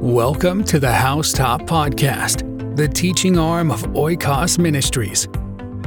[0.00, 5.28] Welcome to the Housetop Podcast, the teaching arm of Oikos Ministries.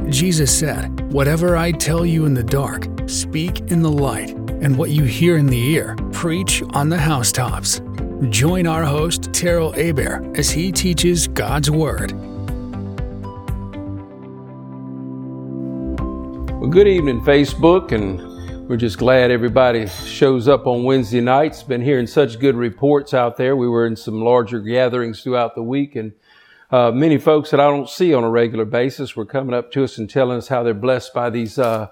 [0.08, 4.90] Jesus said, Whatever I tell you in the dark, speak in the light, and what
[4.90, 7.80] you hear in the ear, preach on the housetops.
[8.28, 12.12] Join our host, Terrell Aber, as he teaches God's Word.
[16.60, 18.33] Well, good evening, Facebook, and
[18.66, 21.62] we're just glad everybody shows up on Wednesday nights.
[21.62, 23.56] Been hearing such good reports out there.
[23.56, 26.12] We were in some larger gatherings throughout the week, and
[26.70, 29.84] uh, many folks that I don't see on a regular basis were coming up to
[29.84, 31.88] us and telling us how they're blessed by these uh,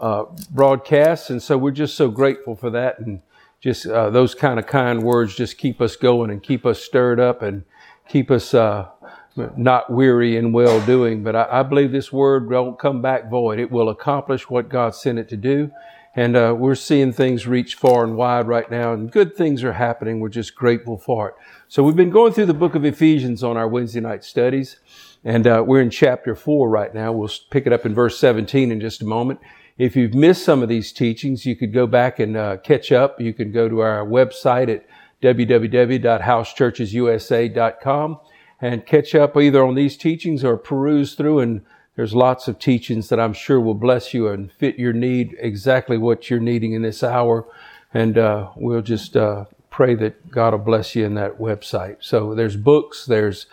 [0.00, 3.00] uh, broadcasts, and so we're just so grateful for that.
[3.00, 3.20] And
[3.60, 7.20] just uh, those kind of kind words just keep us going and keep us stirred
[7.20, 7.64] up and
[8.08, 8.88] keep us uh,
[9.56, 11.22] not weary in well doing.
[11.22, 13.58] But I, I, believe this word won't come back void.
[13.58, 15.70] It will accomplish what God sent it to do.
[16.16, 19.72] And uh, we're seeing things reach far and wide right now, and good things are
[19.72, 20.20] happening.
[20.20, 21.34] We're just grateful for it.
[21.66, 24.76] So we've been going through the book of Ephesians on our Wednesday night studies,
[25.24, 27.10] and uh, we're in chapter four right now.
[27.10, 29.40] We'll pick it up in verse 17 in just a moment.
[29.76, 33.20] If you've missed some of these teachings, you could go back and uh, catch up.
[33.20, 34.86] You can go to our website at
[35.20, 38.20] www.housechurchesusa.com
[38.60, 41.62] and catch up either on these teachings or peruse through and
[41.96, 45.96] there's lots of teachings that I'm sure will bless you and fit your need exactly
[45.96, 47.46] what you're needing in this hour.
[47.92, 51.98] And uh, we'll just uh, pray that God will bless you in that website.
[52.00, 53.46] So there's books, there's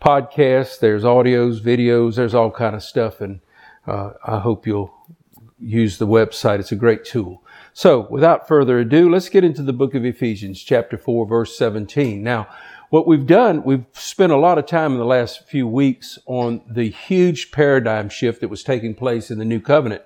[0.00, 3.20] podcasts, there's audios, videos, there's all kind of stuff.
[3.20, 3.40] And
[3.86, 4.94] uh, I hope you'll
[5.60, 6.60] use the website.
[6.60, 7.42] It's a great tool.
[7.72, 12.22] So without further ado, let's get into the book of Ephesians, chapter 4, verse 17.
[12.22, 12.48] Now,
[12.90, 16.62] what we've done, we've spent a lot of time in the last few weeks on
[16.70, 20.02] the huge paradigm shift that was taking place in the new covenant.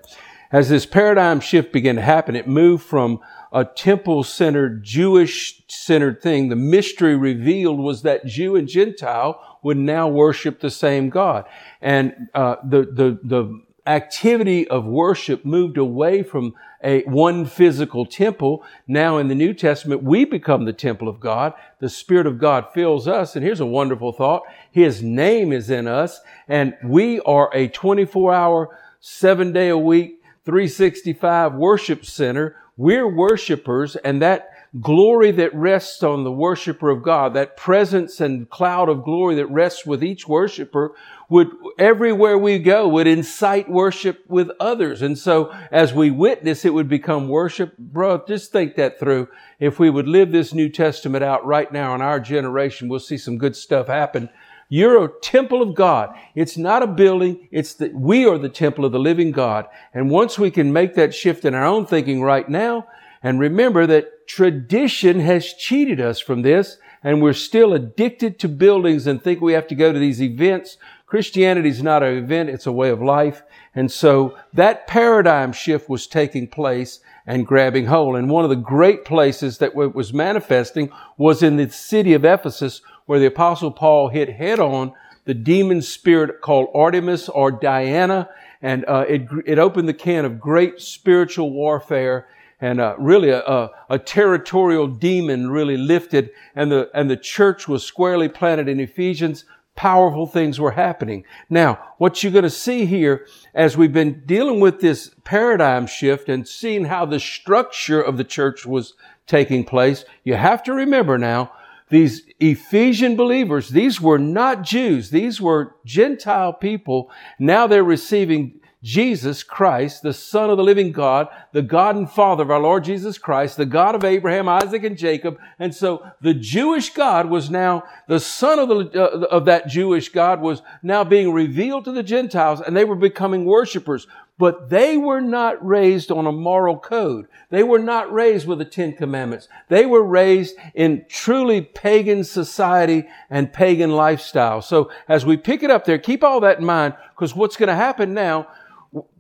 [0.51, 3.21] As this paradigm shift began to happen, it moved from
[3.53, 6.49] a temple centered, Jewish centered thing.
[6.49, 11.47] The mystery revealed was that Jew and Gentile would now worship the same God.
[11.81, 18.65] And uh, the, the, the activity of worship moved away from a one physical temple.
[18.87, 21.55] Now in the New Testament, we become the temple of God.
[21.81, 23.35] The Spirit of God fills us.
[23.35, 24.43] And here's a wonderful thought.
[24.71, 30.23] His name is in us and we are a 24 hour, seven day a week,
[30.45, 32.57] 365 worship center.
[32.77, 34.49] We're worshipers and that
[34.81, 39.51] glory that rests on the worshiper of God, that presence and cloud of glory that
[39.51, 40.95] rests with each worshiper
[41.33, 41.49] would
[41.79, 45.01] everywhere we go would incite worship with others.
[45.01, 47.77] And so as we witness, it would become worship.
[47.79, 49.29] Bro, just think that through.
[49.59, 53.17] If we would live this New Testament out right now in our generation, we'll see
[53.17, 54.29] some good stuff happen.
[54.69, 56.15] You're a temple of God.
[56.35, 57.49] It's not a building.
[57.51, 59.67] It's that we are the temple of the living God.
[59.95, 62.87] And once we can make that shift in our own thinking right now,
[63.23, 69.07] and remember that tradition has cheated us from this, and we're still addicted to buildings
[69.07, 70.77] and think we have to go to these events
[71.13, 73.43] Christianity is not an event, it's a way of life.
[73.75, 78.17] And so that paradigm shift was taking place and grabbing hold.
[78.17, 82.25] And one of the great places that it was manifesting was in the city of
[82.25, 84.95] Ephesus, where the apostle Paul hit head on
[85.27, 88.31] the demon spirit called Artemis or Diana.
[88.63, 92.27] And uh, it, it opened the can of great spiritual warfare
[92.59, 97.69] and uh, really a, a, a, territorial demon really lifted and the, and the church
[97.69, 99.45] was squarely planted in Ephesians
[99.75, 101.25] powerful things were happening.
[101.49, 106.29] Now, what you're going to see here as we've been dealing with this paradigm shift
[106.29, 108.95] and seeing how the structure of the church was
[109.27, 111.53] taking place, you have to remember now,
[111.89, 115.11] these Ephesian believers, these were not Jews.
[115.11, 117.11] These were Gentile people.
[117.39, 122.43] Now they're receiving Jesus Christ, the Son of the living God, the God and Father
[122.43, 125.39] of our Lord Jesus Christ, the God of Abraham, Isaac, and Jacob.
[125.59, 130.09] And so the Jewish God was now, the Son of, the, uh, of that Jewish
[130.09, 134.09] God was now being revealed to the Gentiles, and they were becoming worshipers.
[134.39, 137.29] But they were not raised on a moral code.
[137.51, 139.47] They were not raised with the Ten Commandments.
[139.69, 144.61] They were raised in truly pagan society and pagan lifestyle.
[144.61, 147.69] So as we pick it up there, keep all that in mind, because what's going
[147.69, 148.49] to happen now,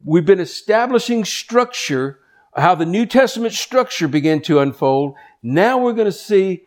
[0.05, 2.21] we've been establishing structure,
[2.55, 5.15] how the New Testament structure began to unfold.
[5.43, 6.65] Now we're going to see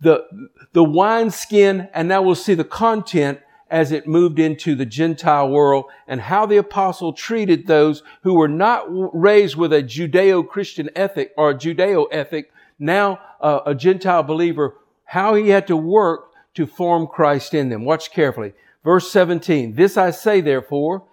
[0.00, 0.24] the,
[0.72, 3.40] the wineskin and now we'll see the content
[3.70, 8.48] as it moved into the Gentile world and how the apostle treated those who were
[8.48, 12.50] not raised with a Judeo-Christian ethic or Judeo ethic.
[12.78, 17.84] Now uh, a Gentile believer, how he had to work to form Christ in them.
[17.84, 18.54] Watch carefully.
[18.84, 19.74] Verse 17.
[19.74, 21.04] This I say therefore,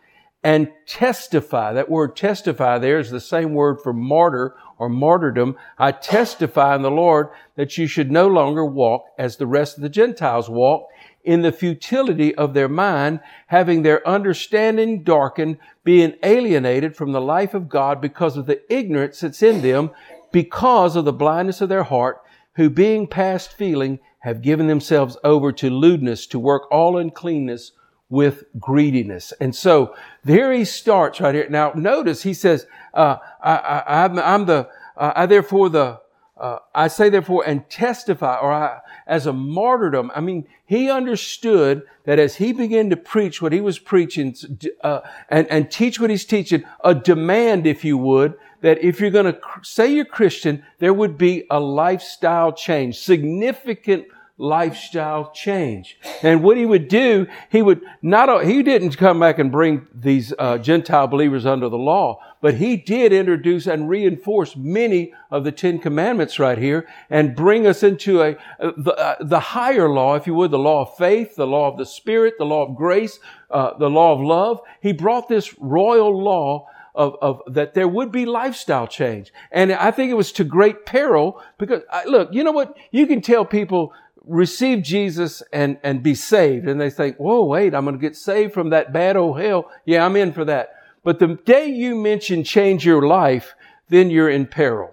[0.46, 1.74] and testify.
[1.74, 6.84] That word testify there is the same word for martyr or martyrdom, I testify in
[6.84, 10.90] the Lord that you should no longer walk as the rest of the Gentiles walk
[11.24, 17.56] in the futility of their mind, having their understanding darkened, being alienated from the life
[17.56, 19.90] of God because of the ignorance that's in them,
[20.32, 22.22] because of the blindness of their heart,
[22.56, 27.72] who being past feeling have given themselves over to lewdness to work all uncleanness
[28.10, 29.34] with greediness.
[29.40, 31.50] And so there he starts right here.
[31.50, 36.02] Now notice he says, uh, I, am I'm the, uh, I therefore the,
[36.38, 40.12] uh, I say therefore and testify, or I, as a martyrdom.
[40.14, 44.36] I mean, he understood that as he began to preach what he was preaching
[44.84, 49.12] uh, and, and teach what he's teaching, a demand, if you would, that if you're
[49.12, 54.06] going to say you're Christian, there would be a lifestyle change, significant
[54.38, 55.98] lifestyle change.
[56.22, 60.34] And what he would do, he would not, he didn't come back and bring these
[60.38, 65.54] uh, Gentile believers under the law, but he did introduce and reinforce many of the
[65.54, 70.16] Ten Commandments right here and bring us into a, uh, the, uh, the higher law,
[70.16, 72.76] if you would, the law of faith, the law of the Spirit, the law of
[72.76, 74.60] grace, uh, the law of love.
[74.82, 79.32] He brought this royal law of, of, that there would be lifestyle change.
[79.52, 82.78] And I think it was to great peril because I, look, you know what?
[82.92, 83.94] You can tell people
[84.28, 86.68] receive Jesus and, and be saved.
[86.68, 89.72] And they think, whoa, wait, I'm going to get saved from that bad old hell.
[89.86, 90.76] Yeah, I'm in for that.
[91.04, 93.54] But the day you mention change your life,
[93.90, 94.92] then you're in peril.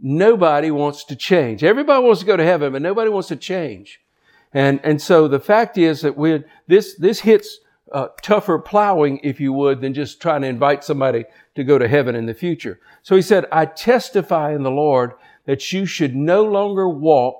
[0.00, 1.64] Nobody wants to change.
[1.64, 4.00] Everybody wants to go to heaven, but nobody wants to change.
[4.52, 7.60] And, and so the fact is that we this, this hits
[7.92, 11.24] uh, tougher plowing, if you would, than just trying to invite somebody
[11.54, 12.78] to go to heaven in the future.
[13.02, 15.12] So he said, I testify in the Lord
[15.46, 17.36] that you should no longer walk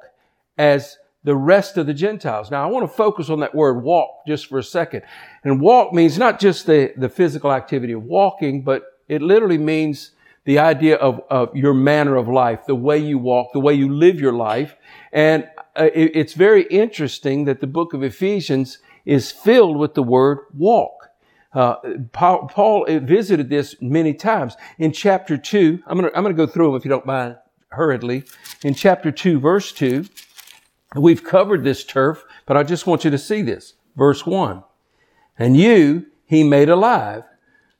[0.56, 0.98] as
[1.28, 2.50] the rest of the Gentiles.
[2.50, 5.02] Now, I want to focus on that word walk just for a second.
[5.44, 10.12] And walk means not just the, the physical activity of walking, but it literally means
[10.46, 13.92] the idea of, of your manner of life, the way you walk, the way you
[13.92, 14.74] live your life.
[15.12, 15.46] And
[15.76, 20.38] uh, it, it's very interesting that the book of Ephesians is filled with the word
[20.56, 21.10] walk.
[21.52, 21.74] Uh,
[22.12, 24.56] Paul, Paul, visited this many times.
[24.78, 27.04] In chapter 2, I'm going to I'm going to go through them if you don't
[27.04, 27.36] mind
[27.68, 28.24] hurriedly.
[28.64, 30.06] In chapter 2, verse 2,
[30.98, 33.74] We've covered this turf, but I just want you to see this.
[33.96, 34.64] Verse one.
[35.38, 37.24] And you he made alive,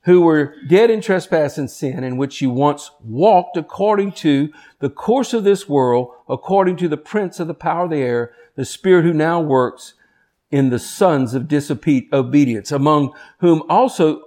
[0.02, 4.88] who were dead in trespass and sin, in which you once walked according to the
[4.88, 8.64] course of this world, according to the prince of the power of the air, the
[8.64, 9.94] spirit who now works
[10.50, 14.22] in the sons of disobedience, among whom also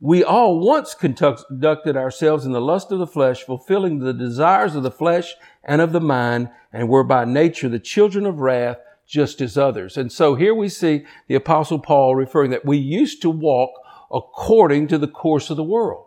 [0.00, 4.82] we all once conducted ourselves in the lust of the flesh, fulfilling the desires of
[4.82, 9.40] the flesh and of the mind, and were by nature the children of wrath, just
[9.40, 9.96] as others.
[9.96, 13.70] And so here we see the apostle Paul referring that we used to walk
[14.10, 16.06] according to the course of the world.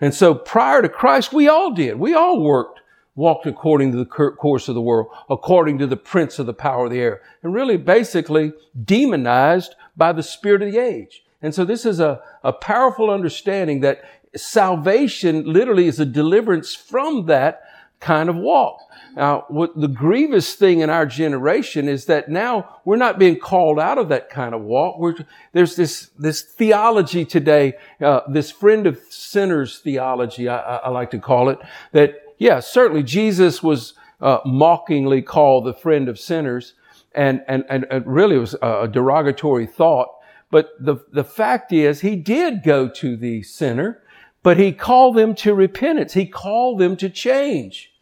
[0.00, 1.98] And so prior to Christ, we all did.
[1.98, 2.80] We all worked,
[3.14, 6.86] walked according to the course of the world, according to the prince of the power
[6.86, 8.52] of the air, and really basically
[8.82, 11.23] demonized by the spirit of the age.
[11.42, 14.02] And so this is a, a powerful understanding that
[14.36, 17.62] salvation literally is a deliverance from that
[18.00, 18.80] kind of walk.
[19.16, 23.78] Now, what the grievous thing in our generation is that now we're not being called
[23.78, 24.98] out of that kind of walk.
[24.98, 25.14] We're,
[25.52, 31.18] there's this, this theology today, uh, this friend of sinners theology, I, I, like to
[31.18, 31.58] call it,
[31.92, 36.74] that, yeah, certainly Jesus was uh, mockingly called the friend of sinners,
[37.14, 40.08] and, and, and it really was a derogatory thought.
[40.54, 44.00] But the, the fact is, he did go to the sinner,
[44.44, 46.12] but he called them to repentance.
[46.12, 47.92] He called them to change.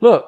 [0.00, 0.24] Look,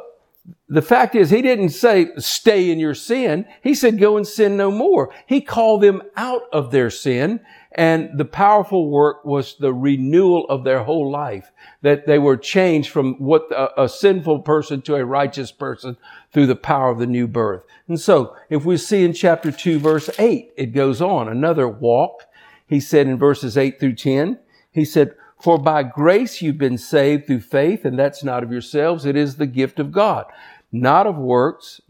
[0.69, 3.47] the fact is, he didn't say, stay in your sin.
[3.63, 5.13] He said, go and sin no more.
[5.27, 7.41] He called them out of their sin.
[7.73, 12.91] And the powerful work was the renewal of their whole life, that they were changed
[12.91, 15.97] from what a, a sinful person to a righteous person
[16.33, 17.63] through the power of the new birth.
[17.87, 22.27] And so, if we see in chapter 2, verse 8, it goes on, another walk.
[22.67, 24.39] He said in verses 8 through 10,
[24.73, 29.07] he said, for by grace you've been saved through faith, and that's not of yourselves.
[29.07, 30.27] It is the gift of God,
[30.71, 31.81] not of works,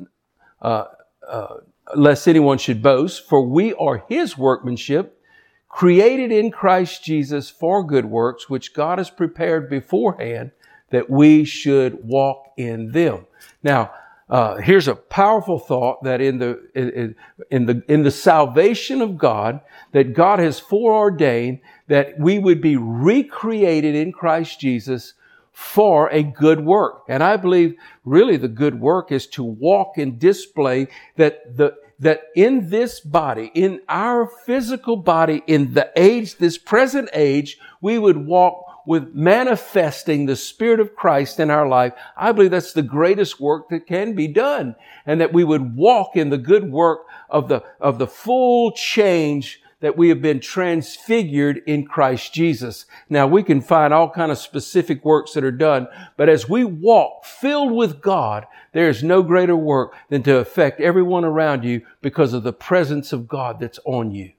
[0.63, 0.85] uh,
[1.29, 1.57] uh,
[1.95, 3.29] lest anyone should boast.
[3.29, 5.21] For we are his workmanship,
[5.69, 10.53] created in Christ Jesus for good works, which God has prepared beforehand
[10.91, 13.27] that we should walk in them.
[13.63, 13.93] Now,
[14.31, 17.17] uh, here's a powerful thought that in the in,
[17.51, 19.61] in, the in the salvation of God,
[19.91, 25.15] that God has foreordained that we would be recreated in Christ Jesus
[25.51, 27.03] for a good work.
[27.09, 32.23] And I believe really the good work is to walk and display that the that
[32.35, 38.17] in this body, in our physical body, in the age, this present age, we would
[38.17, 43.41] walk with manifesting the Spirit of Christ in our life, I believe that's the greatest
[43.41, 44.77] work that can be done.
[45.07, 49.61] And that we would walk in the good work of the, of the full change
[49.81, 52.85] that we have been transfigured in Christ Jesus.
[53.09, 56.65] Now we can find all kind of specific works that are done, but as we
[56.65, 61.83] walk filled with God, there is no greater work than to affect everyone around you
[62.03, 64.33] because of the presence of God that's on you.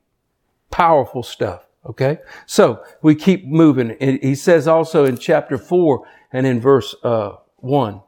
[0.70, 1.66] Powerful stuff.
[1.86, 2.20] Okay.
[2.46, 3.98] So we keep moving.
[4.00, 8.02] He says also in chapter four and in verse, uh, one,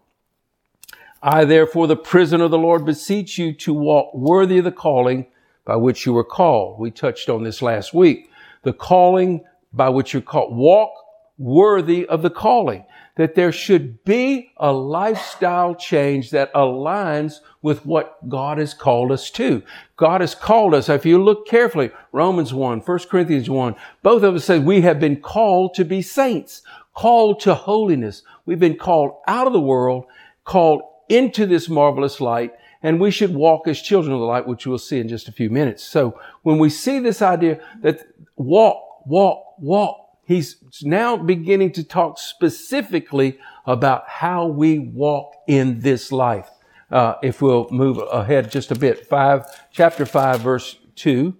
[1.21, 5.27] I therefore, the prisoner of the Lord, beseech you to walk worthy of the calling
[5.65, 6.79] by which you were called.
[6.79, 8.29] We touched on this last week.
[8.63, 10.55] The calling by which you're called.
[10.55, 10.91] Walk
[11.37, 12.85] worthy of the calling.
[13.15, 19.29] That there should be a lifestyle change that aligns with what God has called us
[19.31, 19.61] to.
[19.97, 24.33] God has called us, if you look carefully, Romans 1, 1 Corinthians 1, both of
[24.33, 26.63] us say we have been called to be saints,
[26.95, 28.23] called to holiness.
[28.45, 30.05] We've been called out of the world,
[30.43, 34.65] called into this marvelous light, and we should walk as children of the light, which
[34.65, 35.83] we'll see in just a few minutes.
[35.83, 38.05] So when we see this idea that
[38.35, 46.11] walk, walk, walk, he's now beginning to talk specifically about how we walk in this
[46.11, 46.49] life.
[46.91, 51.35] Uh, if we'll move ahead just a bit, five, chapter five, verse two,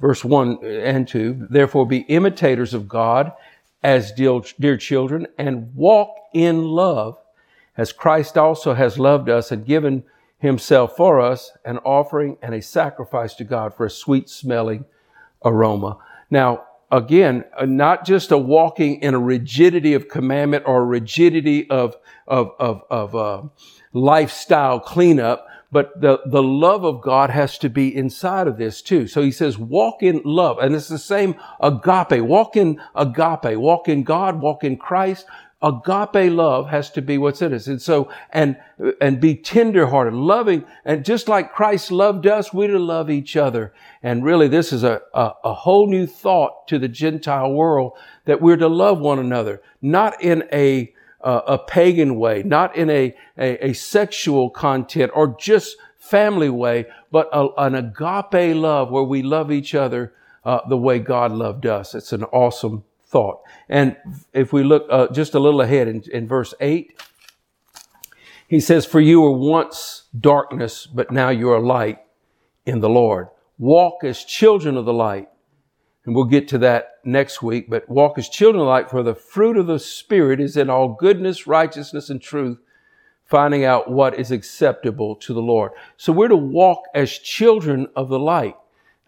[0.00, 1.46] verse one and two.
[1.50, 3.32] Therefore, be imitators of God
[3.82, 7.18] as dear, dear children, and walk in love,
[7.76, 10.04] as Christ also has loved us and given
[10.38, 14.84] himself for us, an offering and a sacrifice to God for a sweet smelling
[15.44, 15.98] aroma.
[16.30, 21.96] Now, again, uh, not just a walking in a rigidity of commandment or rigidity of,
[22.26, 23.42] of, of, of uh,
[23.92, 29.08] lifestyle cleanup, but the, the love of God has to be inside of this too.
[29.08, 30.58] So he says, walk in love.
[30.58, 32.22] And it's the same agape.
[32.22, 33.58] Walk in agape.
[33.58, 34.40] Walk in God.
[34.40, 35.26] Walk in Christ
[35.64, 37.66] agape love has to be what's in us.
[37.66, 38.56] And so, and,
[39.00, 43.72] and be tenderhearted, loving, and just like Christ loved us, we're to love each other.
[44.02, 47.92] And really, this is a, a, a, whole new thought to the Gentile world
[48.26, 50.92] that we're to love one another, not in a,
[51.22, 56.84] uh, a pagan way, not in a, a, a, sexual content or just family way,
[57.10, 60.12] but a, an agape love where we love each other
[60.44, 61.94] uh, the way God loved us.
[61.94, 63.42] It's an awesome thought.
[63.68, 63.96] And
[64.32, 67.00] if we look uh, just a little ahead in, in verse 8,
[68.48, 72.00] he says, For you were once darkness, but now you are light
[72.66, 73.28] in the Lord.
[73.56, 75.28] Walk as children of the light.
[76.04, 79.14] And we'll get to that next week, but walk as children of light, for the
[79.14, 82.58] fruit of the Spirit is in all goodness, righteousness, and truth,
[83.24, 85.70] finding out what is acceptable to the Lord.
[85.96, 88.56] So we're to walk as children of the light.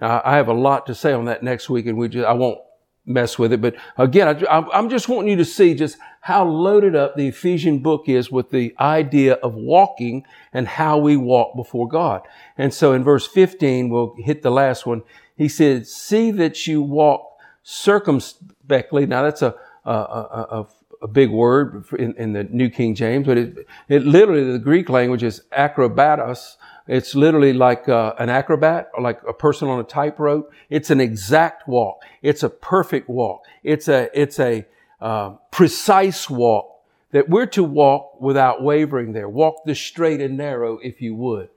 [0.01, 2.33] Now, I have a lot to say on that next week, and we just, I
[2.33, 2.61] won't
[3.07, 3.61] mess with it.
[3.61, 7.79] But again, I, am just wanting you to see just how loaded up the Ephesian
[7.79, 12.23] book is with the idea of walking and how we walk before God.
[12.59, 15.03] And so in verse 15, we'll hit the last one.
[15.37, 19.07] He said, see that you walk circumspectly.
[19.07, 20.67] Now that's a, a, a, a
[21.07, 25.23] big word in, in, the New King James, but it, it literally, the Greek language
[25.23, 30.53] is acrobatos, it's literally like uh, an acrobat or like a person on a tightrope.
[30.71, 32.03] It's an exact walk.
[32.23, 33.45] It's a perfect walk.
[33.65, 34.65] It's a, it's a
[35.01, 39.29] uh, precise walk that we're to walk without wavering there.
[39.29, 41.49] Walk the straight and narrow, if you would.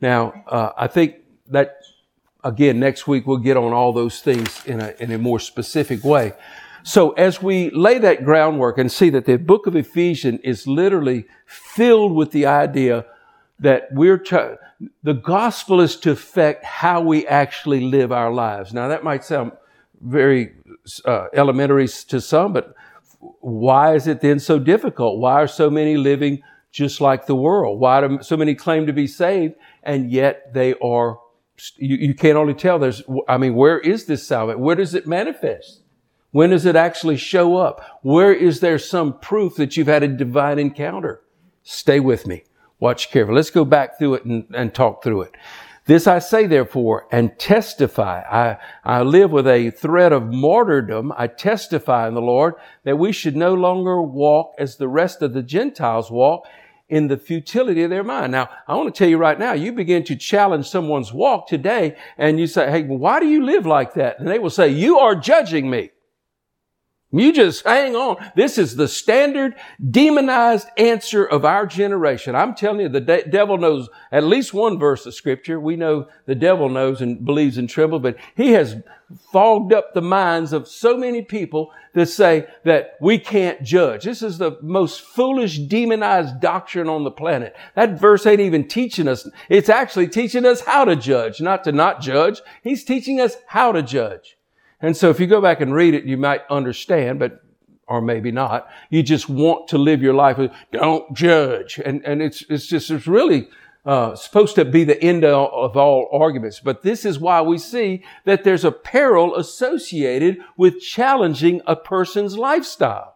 [0.00, 1.16] Now, uh, I think
[1.48, 1.78] that
[2.46, 6.04] again, next week we'll get on all those things in a, in a more specific
[6.04, 6.32] way.
[6.86, 11.26] So as we lay that groundwork and see that the book of Ephesians is literally
[11.44, 13.04] filled with the idea
[13.58, 14.56] that we're to,
[15.02, 18.72] the gospel is to affect how we actually live our lives.
[18.72, 19.50] Now that might sound
[20.00, 20.54] very
[21.04, 22.72] uh, elementary to some, but
[23.40, 25.18] why is it then so difficult?
[25.18, 26.40] Why are so many living
[26.70, 27.80] just like the world?
[27.80, 31.18] Why do so many claim to be saved and yet they are,
[31.78, 34.60] you, you can't only tell there's, I mean, where is this salvation?
[34.60, 35.80] Where does it manifest?
[36.36, 37.80] When does it actually show up?
[38.02, 41.22] Where is there some proof that you've had a divine encounter?
[41.62, 42.42] Stay with me.
[42.78, 43.36] Watch carefully.
[43.36, 45.34] Let's go back through it and, and talk through it.
[45.86, 48.20] This I say therefore and testify.
[48.20, 51.10] I, I live with a threat of martyrdom.
[51.16, 55.32] I testify in the Lord that we should no longer walk as the rest of
[55.32, 56.46] the Gentiles walk
[56.90, 58.32] in the futility of their mind.
[58.32, 61.96] Now, I want to tell you right now, you begin to challenge someone's walk today
[62.18, 64.18] and you say, Hey, why do you live like that?
[64.18, 65.92] And they will say, you are judging me.
[67.18, 68.16] You just hang on.
[68.34, 69.54] This is the standard
[69.90, 72.34] demonized answer of our generation.
[72.34, 75.58] I'm telling you, the de- devil knows at least one verse of scripture.
[75.58, 78.76] We know the devil knows and believes and trembles, but he has
[79.32, 84.04] fogged up the minds of so many people that say that we can't judge.
[84.04, 87.54] This is the most foolish demonized doctrine on the planet.
[87.74, 89.28] That verse ain't even teaching us.
[89.48, 92.40] It's actually teaching us how to judge, not to not judge.
[92.62, 94.36] He's teaching us how to judge.
[94.80, 97.42] And so if you go back and read it, you might understand, but
[97.88, 98.68] or maybe not.
[98.90, 100.38] You just want to live your life.
[100.72, 101.80] Don't judge.
[101.84, 103.48] And, and it's, it's just, it's really,
[103.84, 106.58] uh, supposed to be the end of, of all arguments.
[106.58, 112.36] But this is why we see that there's a peril associated with challenging a person's
[112.36, 113.15] lifestyle.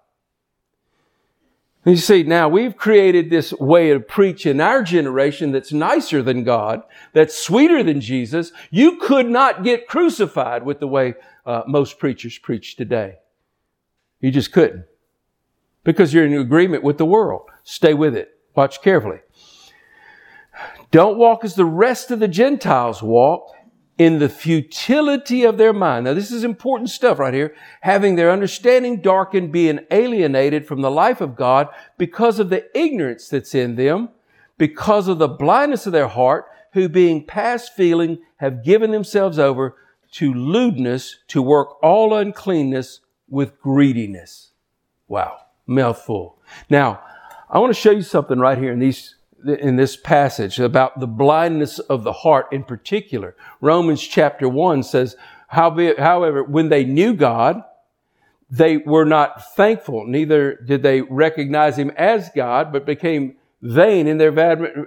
[1.84, 6.44] You see, now we've created this way of preaching in our generation that's nicer than
[6.44, 6.82] God,
[7.14, 8.52] that's sweeter than Jesus.
[8.70, 11.14] You could not get crucified with the way
[11.46, 13.16] uh, most preachers preach today.
[14.20, 14.84] You just couldn't.
[15.82, 17.48] Because you're in agreement with the world.
[17.64, 18.38] Stay with it.
[18.54, 19.20] Watch carefully.
[20.90, 23.54] Don't walk as the rest of the Gentiles walk
[24.00, 26.06] in the futility of their mind.
[26.06, 27.54] Now, this is important stuff right here.
[27.82, 33.28] Having their understanding darkened, being alienated from the life of God because of the ignorance
[33.28, 34.08] that's in them,
[34.56, 39.76] because of the blindness of their heart, who being past feeling have given themselves over
[40.12, 44.52] to lewdness to work all uncleanness with greediness.
[45.08, 45.40] Wow.
[45.66, 46.38] Mouthful.
[46.70, 47.02] Now,
[47.50, 51.06] I want to show you something right here in these in this passage about the
[51.06, 53.36] blindness of the heart in particular.
[53.60, 55.16] Romans chapter 1 says,
[55.48, 57.62] however, when they knew God,
[58.50, 64.18] they were not thankful, neither did they recognize him as God, but became vain in
[64.18, 64.30] their,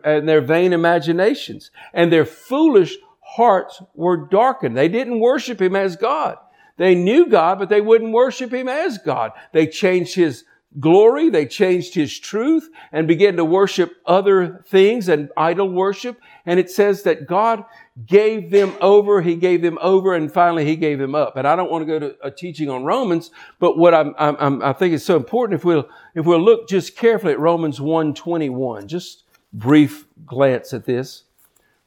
[0.06, 1.72] in their vain imaginations.
[1.94, 4.76] And their foolish hearts were darkened.
[4.76, 6.38] They didn't worship him as God.
[6.78, 9.32] They knew God, but they wouldn't worship him as God.
[9.52, 10.44] They changed his
[10.80, 11.30] glory.
[11.30, 16.20] They changed his truth and began to worship other things and idol worship.
[16.46, 17.64] And it says that God
[18.06, 19.22] gave them over.
[19.22, 21.38] He gave them over and finally he gave them up.
[21.38, 24.64] And I don't want to go to a teaching on Romans, but what I'm, I'm,
[24.64, 28.88] i think is so important if we'll, if we'll look just carefully at Romans 121,
[28.88, 31.24] just brief glance at this.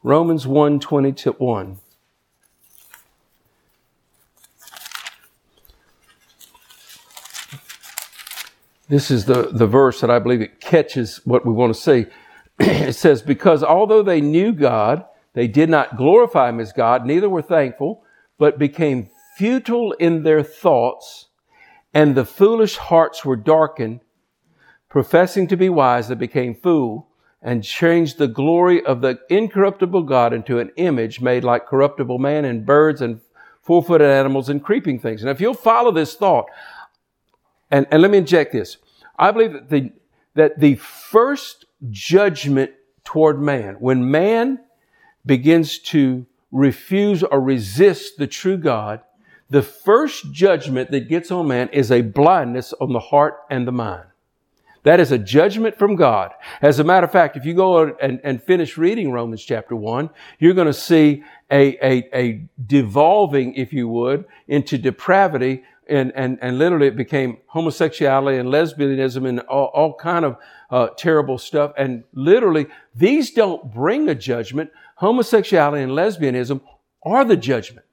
[0.03, 0.81] Romans 1
[8.89, 12.07] This is the, the verse that I believe it catches what we want to see.
[12.59, 17.29] it says, Because although they knew God, they did not glorify him as God, neither
[17.29, 18.05] were thankful,
[18.39, 21.27] but became futile in their thoughts,
[21.93, 24.01] and the foolish hearts were darkened.
[24.89, 27.09] Professing to be wise, they became fool
[27.43, 32.45] and changed the glory of the incorruptible God into an image made like corruptible man
[32.45, 33.21] and birds and
[33.63, 35.23] four footed animals and creeping things.
[35.23, 36.47] And if you'll follow this thought,
[37.71, 38.77] and, and let me inject this.
[39.19, 39.93] I believe that the,
[40.35, 42.73] that the first judgment
[43.05, 44.61] toward man, when man
[45.25, 49.01] begins to refuse or resist the true God,
[49.49, 53.73] the first judgment that gets on man is a blindness on the heart and the
[53.73, 54.07] mind.
[54.83, 56.33] That is a judgment from God.
[56.63, 60.11] As a matter of fact, if you go and, and finish reading Romans chapter 1,
[60.39, 66.39] you're going to see a, a, a devolving, if you would, into depravity and, and,
[66.43, 70.37] and literally it became homosexuality and lesbianism and all, all kind of
[70.71, 71.73] uh, terrible stuff.
[71.77, 74.71] And literally, these don't bring a judgment.
[74.97, 76.61] Homosexuality and lesbianism
[77.05, 77.87] are the judgment.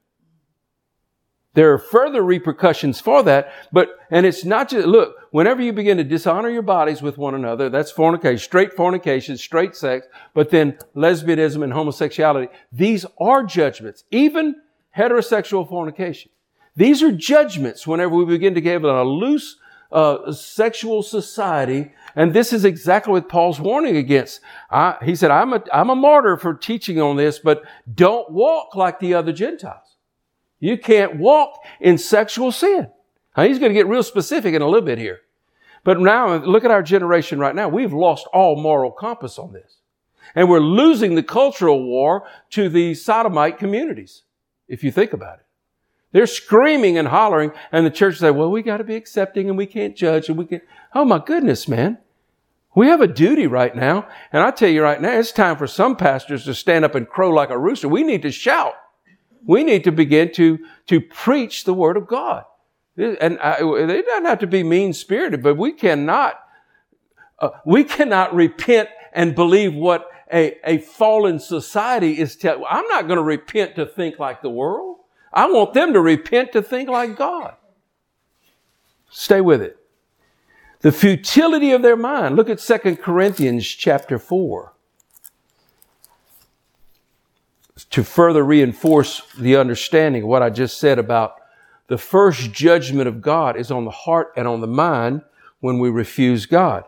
[1.54, 5.98] There are further repercussions for that, but, and it's not just, look, whenever you begin
[5.98, 10.76] to dishonor your bodies with one another, that's fornication, straight fornication, straight sex, but then
[10.96, 14.56] lesbianism and homosexuality, these are judgments, even
[14.96, 16.32] heterosexual fornication.
[16.76, 19.56] These are judgments whenever we begin to give a loose
[19.92, 21.92] uh, sexual society.
[22.16, 24.40] And this is exactly what Paul's warning against.
[24.70, 28.74] I, he said, I'm a, I'm a martyr for teaching on this, but don't walk
[28.74, 29.96] like the other Gentiles.
[30.58, 32.88] You can't walk in sexual sin.
[33.36, 35.20] Now, he's going to get real specific in a little bit here.
[35.84, 37.68] But now, look at our generation right now.
[37.68, 39.78] We've lost all moral compass on this.
[40.34, 44.22] And we're losing the cultural war to the sodomite communities,
[44.66, 45.43] if you think about it.
[46.14, 49.58] They're screaming and hollering, and the church say, well, we got to be accepting and
[49.58, 50.60] we can't judge and we can.
[50.94, 51.98] Oh my goodness, man.
[52.76, 54.06] We have a duty right now.
[54.32, 57.08] And I tell you right now, it's time for some pastors to stand up and
[57.08, 57.88] crow like a rooster.
[57.88, 58.74] We need to shout.
[59.44, 62.44] We need to begin to, to preach the word of God.
[62.96, 66.38] And I, they don't have to be mean spirited, but we cannot,
[67.40, 72.64] uh, we cannot repent and believe what a, a fallen society is telling.
[72.70, 74.98] I'm not going to repent to think like the world.
[75.34, 77.56] I want them to repent to think like God.
[79.10, 79.76] Stay with it.
[80.80, 82.36] The futility of their mind.
[82.36, 84.72] Look at 2 Corinthians chapter 4.
[87.90, 91.36] To further reinforce the understanding of what I just said about
[91.88, 95.22] the first judgment of God is on the heart and on the mind
[95.60, 96.84] when we refuse God.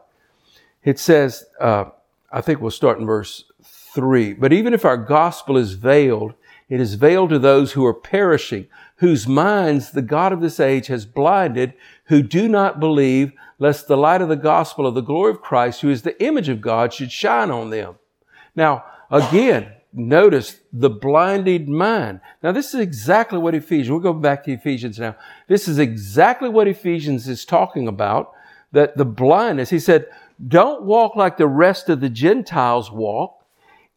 [0.85, 1.87] It says, uh,
[2.31, 4.35] I think we'll start in verse 3.
[4.35, 6.35] But even if our gospel is veiled,
[6.69, 10.89] it is veiled to those who are perishing, whose minds the God of this age
[10.89, 11.75] has blinded,
[12.07, 15.81] who do not believe, lest the light of the gospel of the glory of Christ,
[15.81, 17.97] who is the image of God, should shine on them.
[18.55, 22.21] Now, again, notice the blinded mind.
[22.43, 25.17] Now, this is exactly what Ephesians, we'll go back to Ephesians now.
[25.49, 28.33] This is exactly what Ephesians is talking about,
[28.73, 30.07] that the blindness, he said,
[30.49, 33.45] don't walk like the rest of the Gentiles walk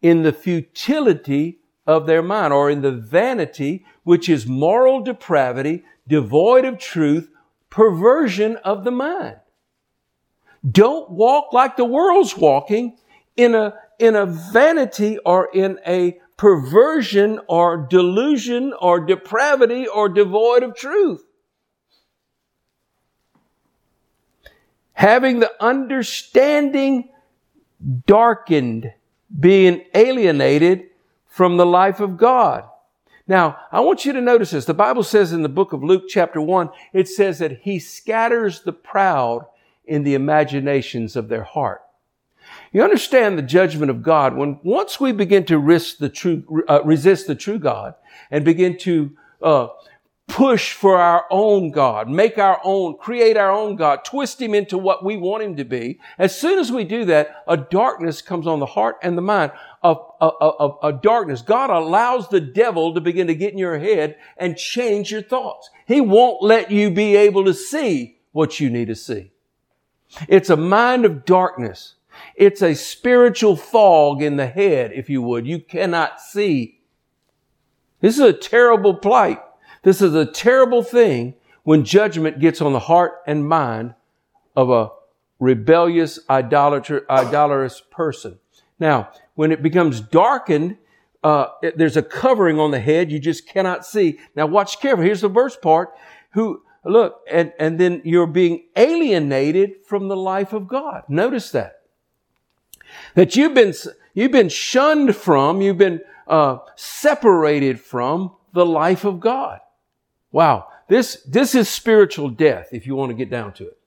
[0.01, 1.58] in the futility
[1.89, 7.32] of their mind or in the vanity, which is moral depravity, devoid of truth,
[7.71, 9.38] perversion of the mind.
[10.69, 12.95] Don't walk like the world's walking
[13.36, 20.62] in a, in a vanity or in a perversion or delusion or depravity or devoid
[20.62, 21.25] of truth.
[24.93, 27.10] Having the understanding
[28.06, 28.93] darkened,
[29.39, 30.88] being alienated
[31.39, 32.65] from the life of God.
[33.25, 34.65] Now, I want you to notice this.
[34.65, 38.63] The Bible says in the book of Luke chapter 1, it says that he scatters
[38.63, 39.45] the proud
[39.86, 41.82] in the imaginations of their heart.
[42.73, 45.58] You understand the judgment of God when once we begin to
[45.97, 47.95] the true, uh, resist the true God
[48.30, 49.67] and begin to uh,
[50.29, 54.77] push for our own God, make our own, create our own God, twist him into
[54.77, 55.99] what we want him to be.
[56.17, 59.51] As soon as we do that, a darkness comes on the heart and the mind.
[59.83, 61.41] A, a, darkness.
[61.41, 65.69] God allows the devil to begin to get in your head and change your thoughts.
[65.85, 69.31] He won't let you be able to see what you need to see.
[70.27, 71.95] It's a mind of darkness.
[72.35, 75.47] It's a spiritual fog in the head, if you would.
[75.47, 76.81] You cannot see.
[78.01, 79.39] This is a terrible plight.
[79.83, 83.95] This is a terrible thing when judgment gets on the heart and mind
[84.55, 84.89] of a
[85.39, 88.39] rebellious, idolatrous person.
[88.79, 90.77] Now, when it becomes darkened,
[91.23, 94.19] uh, it, there's a covering on the head you just cannot see.
[94.35, 95.07] Now, watch carefully.
[95.07, 95.89] Here's the verse part.
[96.31, 101.03] Who look and and then you're being alienated from the life of God.
[101.09, 101.81] Notice that
[103.15, 103.73] that you've been
[104.13, 109.59] you've been shunned from, you've been uh, separated from the life of God.
[110.31, 110.67] Wow.
[110.87, 113.77] This, this is spiritual death if you want to get down to it.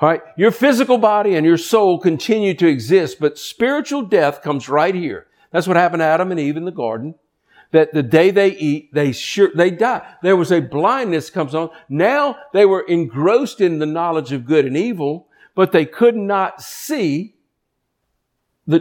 [0.00, 0.22] All right.
[0.36, 5.26] Your physical body and your soul continue to exist, but spiritual death comes right here.
[5.50, 7.14] That's what happened to Adam and Eve in the garden.
[7.72, 10.06] That the day they eat, they sure, they die.
[10.22, 11.68] There was a blindness comes on.
[11.88, 16.62] Now they were engrossed in the knowledge of good and evil, but they could not
[16.62, 17.34] see
[18.68, 18.80] the,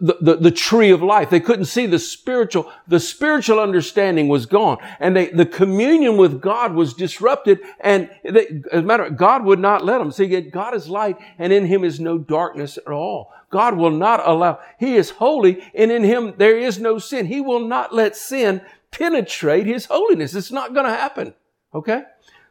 [0.00, 1.30] the, the, the, tree of life.
[1.30, 4.78] They couldn't see the spiritual, the spiritual understanding was gone.
[4.98, 7.60] And they, the communion with God was disrupted.
[7.78, 10.10] And they, as a matter of God would not let them.
[10.10, 13.32] See, God is light and in him is no darkness at all.
[13.50, 17.26] God will not allow, he is holy and in him there is no sin.
[17.26, 20.34] He will not let sin penetrate his holiness.
[20.34, 21.32] It's not going to happen.
[21.72, 22.02] Okay?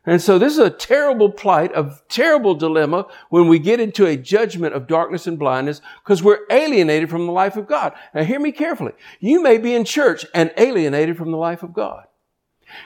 [0.07, 4.15] And so this is a terrible plight, a terrible dilemma when we get into a
[4.15, 7.93] judgment of darkness and blindness because we're alienated from the life of God.
[8.15, 8.93] Now hear me carefully.
[9.19, 12.05] You may be in church and alienated from the life of God.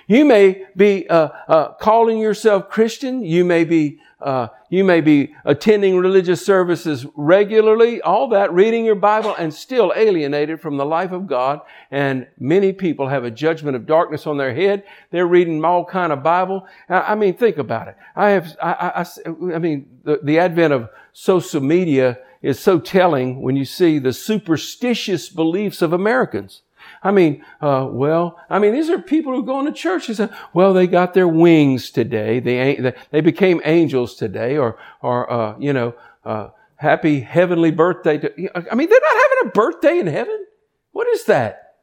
[0.08, 3.24] You may be uh, uh, calling yourself Christian.
[3.24, 8.96] You may be uh, you may be attending religious services regularly, all that, reading your
[8.96, 11.60] Bible, and still alienated from the life of God.
[11.92, 14.86] And many people have a judgment of darkness on their head.
[15.12, 16.66] They're reading all kind of Bible.
[16.88, 17.98] I mean, think about it.
[18.16, 23.42] I have, I, I, I mean, the, the advent of social media is so telling
[23.42, 26.62] when you see the superstitious beliefs of Americans.
[27.04, 30.30] I mean, uh, well, I mean, these are people who go into church and say,
[30.54, 32.40] well, they got their wings today.
[32.40, 38.18] They, they became angels today or, or, uh, you know, uh, happy heavenly birthday.
[38.18, 38.30] To,
[38.72, 40.46] I mean, they're not having a birthday in heaven.
[40.92, 41.76] What is that?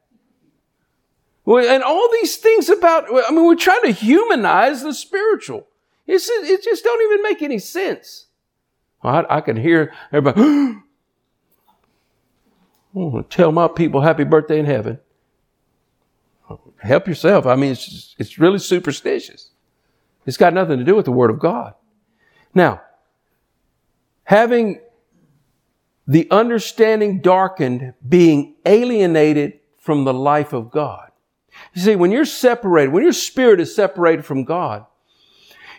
[1.45, 5.67] Well, and all these things about, I mean, we're trying to humanize the spiritual.
[6.07, 8.27] It's, it just don't even make any sense.
[9.03, 10.79] I, I can hear everybody,
[12.95, 14.99] oh, tell my people happy birthday in heaven
[16.79, 17.47] help yourself.
[17.47, 19.51] I mean, it's, it's really superstitious.
[20.27, 21.75] It's got nothing to do with the Word of God.
[22.55, 22.83] Now,
[24.25, 24.81] having
[26.07, 31.11] the understanding darkened, being alienated from the life of God.
[31.75, 34.87] You see, when you're separated, when your spirit is separated from God,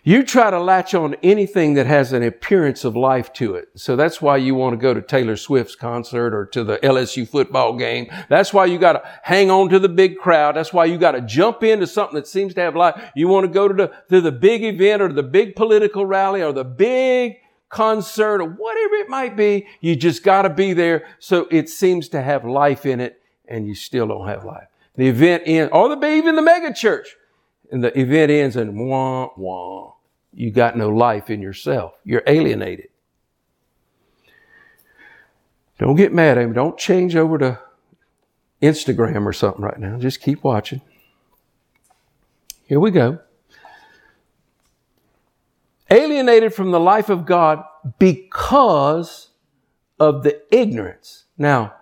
[0.04, 3.70] You try to latch on anything that has an appearance of life to it.
[3.76, 7.28] So that's why you want to go to Taylor Swift's concert or to the LSU
[7.28, 8.10] football game.
[8.30, 10.56] That's why you got to hang on to the big crowd.
[10.56, 13.12] That's why you got to jump into something that seems to have life.
[13.16, 16.42] You want to go to the, to the big event or the big political rally
[16.42, 19.68] or the big concert or whatever it might be.
[19.82, 21.08] You just got to be there.
[21.20, 24.68] So it seems to have life in it and you still don't have life.
[24.96, 27.16] The event ends, or the, even the mega church
[27.72, 29.94] and the event ends in wah, wah.
[30.34, 31.94] You got no life in yourself.
[32.04, 32.90] You're alienated.
[35.80, 36.54] Don't get mad at him.
[36.54, 37.60] Don't change over to
[38.62, 39.98] Instagram or something right now.
[39.98, 40.82] Just keep watching.
[42.66, 43.20] Here we go.
[45.90, 47.64] Alienated from the life of God
[47.98, 49.30] because
[50.00, 51.26] of the ignorance.
[51.38, 51.74] Now,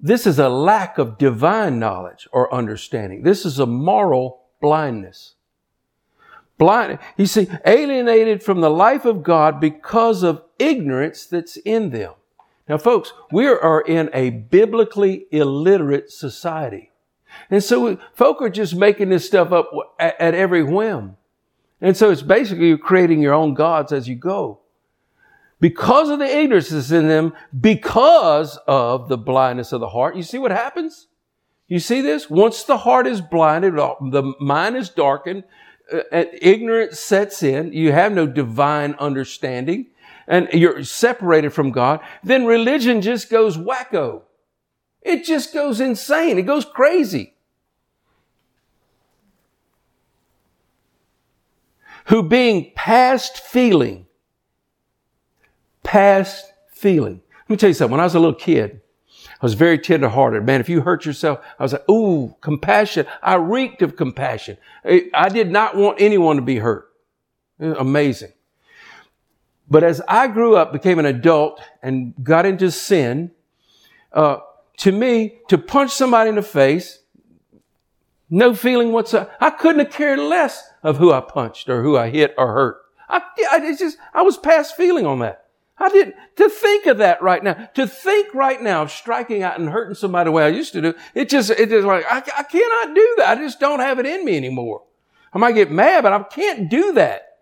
[0.00, 3.22] this is a lack of divine knowledge or understanding.
[3.22, 5.34] This is a moral blindness.
[6.56, 12.14] Blind, you see, alienated from the life of God because of ignorance that's in them.
[12.66, 16.92] Now, folks, we are in a biblically illiterate society.
[17.50, 21.18] And so folk are just making this stuff up at, at every whim.
[21.82, 24.60] And so it's basically you're creating your own gods as you go.
[25.60, 30.22] Because of the ignorance that's in them, because of the blindness of the heart, you
[30.22, 31.08] see what happens?
[31.66, 32.28] You see this?
[32.28, 35.44] Once the heart is blinded, the mind is darkened,
[35.92, 39.86] uh, ignorance sets in, you have no divine understanding,
[40.26, 44.22] and you're separated from God, then religion just goes wacko.
[45.02, 46.38] It just goes insane.
[46.38, 47.34] It goes crazy.
[52.06, 54.06] Who being past feeling,
[55.82, 57.22] past feeling.
[57.42, 57.92] Let me tell you something.
[57.92, 58.80] When I was a little kid,
[59.44, 60.42] I was very tenderhearted.
[60.46, 63.04] Man, if you hurt yourself, I was like, ooh, compassion.
[63.22, 64.56] I reeked of compassion.
[65.12, 66.90] I did not want anyone to be hurt.
[67.60, 68.32] Amazing.
[69.68, 73.32] But as I grew up, became an adult, and got into sin,
[74.14, 74.38] uh,
[74.78, 77.00] to me, to punch somebody in the face,
[78.30, 79.30] no feeling whatsoever.
[79.42, 82.78] I couldn't have cared less of who I punched or who I hit or hurt.
[83.10, 83.20] I,
[83.52, 85.43] I just, I was past feeling on that.
[85.76, 89.58] I didn't, to think of that right now, to think right now of striking out
[89.58, 92.18] and hurting somebody the way I used to do, it just, it just like, I,
[92.18, 93.38] I cannot do that.
[93.38, 94.82] I just don't have it in me anymore.
[95.32, 97.38] I might get mad, but I can't do that.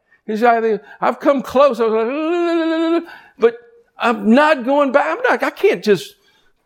[1.00, 1.78] I've come close.
[1.78, 3.58] I was like, but
[3.98, 5.06] I'm not going back.
[5.06, 6.14] I'm not, I can't just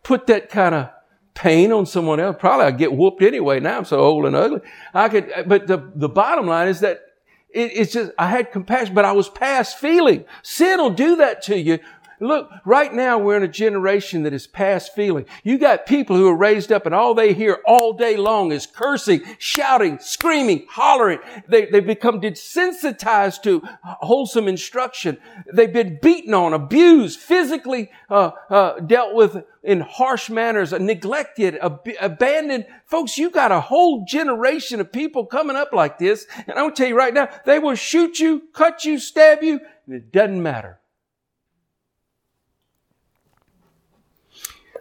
[0.03, 0.89] put that kind of
[1.33, 2.37] pain on someone else.
[2.39, 3.59] Probably I'd get whooped anyway.
[3.59, 4.61] Now I'm so old and ugly.
[4.93, 7.01] I could, but the, the bottom line is that
[7.49, 10.25] it, it's just, I had compassion, but I was past feeling.
[10.43, 11.79] Sin will do that to you.
[12.19, 15.25] Look, right now we're in a generation that is past feeling.
[15.43, 18.65] You got people who are raised up and all they hear all day long is
[18.65, 21.19] cursing, shouting, screaming, hollering.
[21.47, 25.19] They, they become desensitized to wholesome instruction.
[25.53, 31.87] They've been beaten on, abused, physically uh, uh, dealt with in harsh manners, neglected, ab-
[32.01, 32.65] abandoned.
[32.85, 36.25] Folks, you got a whole generation of people coming up like this.
[36.35, 39.43] And I'm going to tell you right now, they will shoot you, cut you, stab
[39.43, 40.79] you, and it doesn't matter.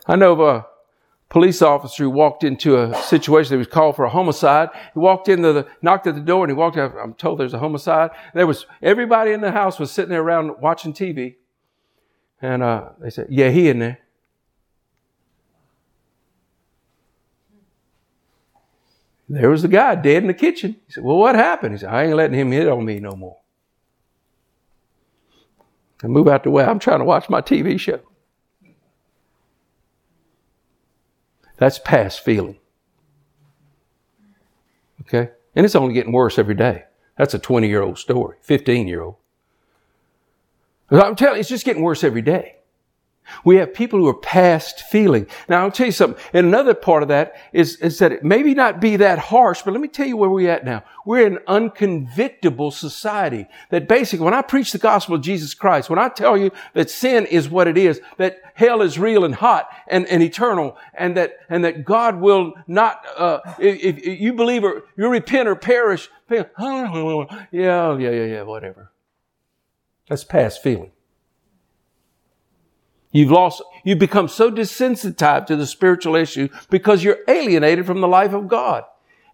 [0.09, 0.67] I know of a
[1.29, 4.71] police officer who walked into a situation that was called for a homicide.
[4.95, 6.95] He walked into the, knocked at the door and he walked out.
[6.97, 8.11] I'm told there's a homicide.
[8.35, 11.37] There was, everybody in the house was sitting there around watching TV.
[12.41, 13.99] And, uh, they said, yeah, he in there.
[19.29, 20.77] There was the guy dead in the kitchen.
[20.87, 21.73] He said, well, what happened?
[21.73, 23.39] He said, I ain't letting him hit on me no more.
[26.05, 26.65] I move out the way.
[26.65, 28.01] I'm trying to watch my TV show.
[31.59, 32.59] That's past feeling.
[35.03, 35.31] Okay?
[35.55, 36.85] And it's only getting worse every day.
[37.17, 39.17] That's a 20 year old story, 15 year old.
[40.91, 42.57] I'm telling you, it's just getting worse every day.
[43.45, 45.27] We have people who are past feeling.
[45.49, 46.23] Now, I'll tell you something.
[46.33, 49.73] And another part of that is, is that it maybe not be that harsh, but
[49.73, 50.83] let me tell you where we're at now.
[51.05, 55.89] We're in an unconvictable society that basically, when I preach the gospel of Jesus Christ,
[55.89, 59.35] when I tell you that sin is what it is, that hell is real and
[59.35, 64.33] hot and, and eternal, and that, and that God will not, uh, if, if you
[64.33, 66.45] believe or you repent or perish, yeah,
[67.53, 68.91] yeah, yeah, yeah, whatever.
[70.09, 70.93] That's past feeling.
[73.17, 78.09] You've lost, you've become so desensitized to the spiritual issue because you're alienated from the
[78.09, 78.85] life of God.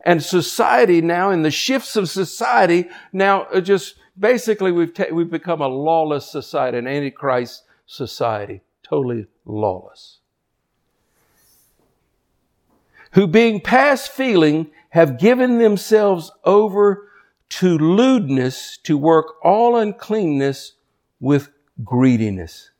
[0.04, 5.60] And society now, in the shifts of society, now just basically we've, ta- we've become
[5.60, 10.18] a lawless society, an antichrist society, totally lawless.
[13.14, 17.08] Who being past feeling have given themselves over
[17.48, 20.74] to lewdness, to work all uncleanness
[21.18, 21.50] with
[21.82, 22.71] greediness.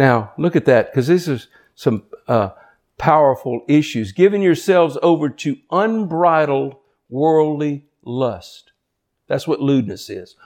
[0.00, 2.52] Now, look at that, because this is some uh,
[2.96, 4.12] powerful issues.
[4.12, 6.76] Giving yourselves over to unbridled
[7.10, 8.72] worldly lust.
[9.28, 10.36] That's what lewdness is.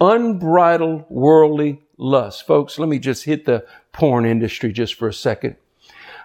[0.00, 2.46] Unbridled worldly lust.
[2.46, 5.56] Folks, let me just hit the porn industry just for a second.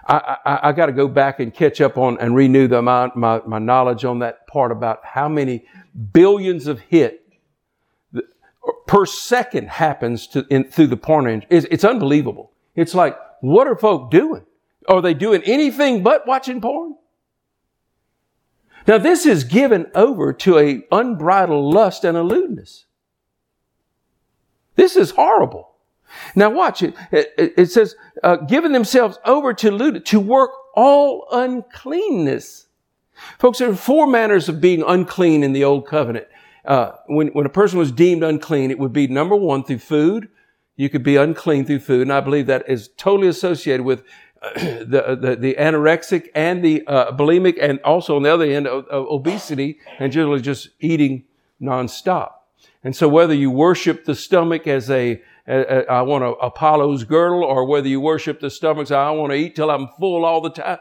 [0.06, 3.10] I, I, I got to go back and catch up on and renew the, my,
[3.16, 5.66] my, my knowledge on that part about how many
[6.12, 7.24] billions of hit
[8.86, 11.56] per second happens to, in, through the porn industry.
[11.56, 12.52] It's, it's unbelievable.
[12.76, 14.44] It's like, what are folk doing?
[14.88, 16.94] Are they doing anything but watching porn?
[18.86, 22.84] Now this is given over to a unbridled lust and a lewdness.
[24.76, 25.72] This is horrible.
[26.36, 26.94] Now watch it.
[27.10, 32.66] It, says, uh, giving themselves over to lewdness, to work all uncleanness.
[33.38, 36.28] Folks, there are four manners of being unclean in the old covenant.
[36.64, 40.28] Uh, when, when a person was deemed unclean, it would be number one through food.
[40.76, 42.02] You could be unclean through food.
[42.02, 44.04] And I believe that is totally associated with
[44.54, 48.86] the, the, the anorexic and the uh, bulimic, and also on the other end, of,
[48.86, 51.24] of obesity, and generally just eating
[51.60, 52.32] nonstop.
[52.84, 57.64] And so, whether you worship the stomach as a I want a Apollo's girdle, or
[57.64, 60.78] whether you worship the stomachs, I want to eat till I'm full all the time,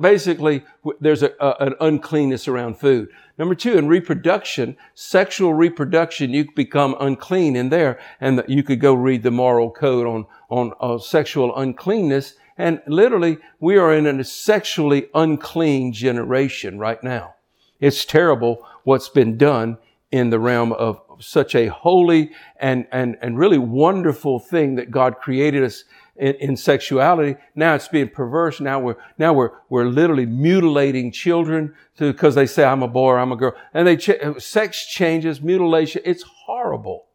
[0.00, 0.64] basically,
[1.00, 3.08] there's a, a, an uncleanness around food.
[3.38, 8.92] Number two, in reproduction, sexual reproduction, you become unclean in there, and you could go
[8.92, 14.24] read the moral code on on uh, sexual uncleanness, and literally, we are in a
[14.24, 17.34] sexually unclean generation right now.
[17.80, 19.78] It's terrible what's been done
[20.10, 25.18] in the realm of such a holy and, and, and really wonderful thing that God
[25.18, 25.84] created us
[26.16, 27.36] in, in, sexuality.
[27.54, 28.60] Now it's being perverse.
[28.60, 33.32] Now we're, now we're, we're literally mutilating children because they say, I'm a boy I'm
[33.32, 33.54] a girl.
[33.72, 36.02] And they, ch- sex changes, mutilation.
[36.04, 37.06] It's horrible.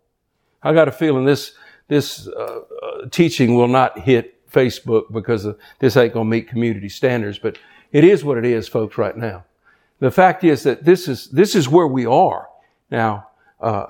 [0.64, 1.54] I got a feeling this,
[1.88, 2.32] this, uh,
[2.82, 7.38] uh, teaching will not hit Facebook because of, this ain't going to meet community standards,
[7.38, 7.58] but
[7.92, 9.46] it is what it is, folks, right now.
[10.00, 12.50] The fact is that this is, this is where we are.
[12.92, 13.28] Now,
[13.60, 13.86] uh,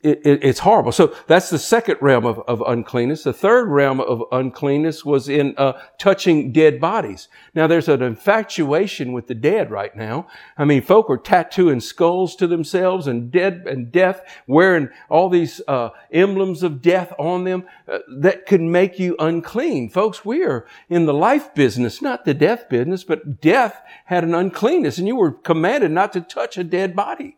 [0.00, 0.92] it, it, it's horrible.
[0.92, 3.24] So that's the second realm of, of uncleanness.
[3.24, 7.28] The third realm of uncleanness was in uh, touching dead bodies.
[7.52, 10.28] Now there's an infatuation with the dead right now.
[10.56, 15.60] I mean, folk are tattooing skulls to themselves and dead and death, wearing all these
[15.66, 19.90] uh, emblems of death on them uh, that could make you unclean.
[19.90, 24.34] Folks, we are in the life business, not the death business, but death had an
[24.34, 27.36] uncleanness, and you were commanded not to touch a dead body.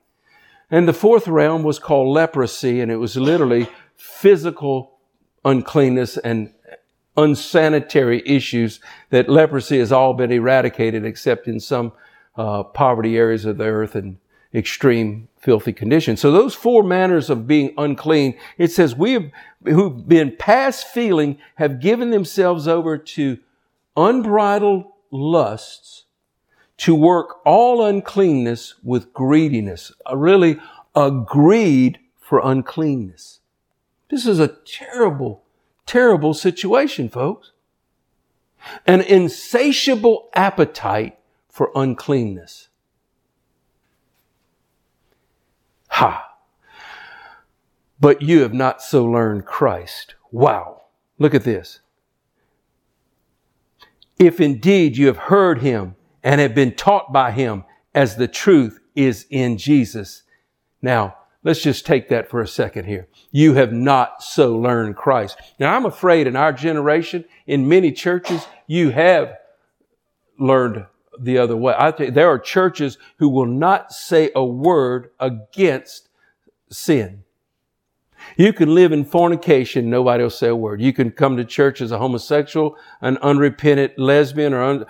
[0.71, 4.99] And the fourth realm was called leprosy, and it was literally physical
[5.45, 6.53] uncleanness and
[7.17, 8.81] unsanitary issues
[9.11, 11.93] that leprosy has all been eradicated except in some
[12.37, 14.19] uh, poverty areas of the earth and
[14.55, 16.21] extreme filthy conditions.
[16.21, 19.31] So those four manners of being unclean, it says we have,
[19.65, 23.39] who've been past feeling have given themselves over to
[23.97, 26.05] unbridled lusts
[26.81, 30.59] to work all uncleanness with greediness, a really
[30.95, 33.41] a greed for uncleanness.
[34.09, 35.45] This is a terrible,
[35.85, 37.53] terrible situation, folks.
[38.87, 41.19] An insatiable appetite
[41.51, 42.69] for uncleanness.
[45.89, 46.35] Ha!
[48.01, 50.15] But you have not so learned Christ.
[50.33, 50.85] Wow.
[51.19, 51.81] Look at this.
[54.19, 58.81] If indeed you have heard him and have been taught by him as the truth
[58.95, 60.23] is in Jesus.
[60.83, 63.09] Now, let's just take that for a second here.
[63.31, 65.39] You have not so learned Christ.
[65.59, 69.37] Now, I'm afraid in our generation, in many churches, you have
[70.39, 70.87] learned
[71.19, 71.75] the other way.
[71.77, 76.09] I think there are churches who will not say a word against
[76.71, 77.25] sin.
[78.37, 80.81] You can live in fornication, nobody will say a word.
[80.81, 84.87] You can come to church as a homosexual, an unrepentant lesbian, or un,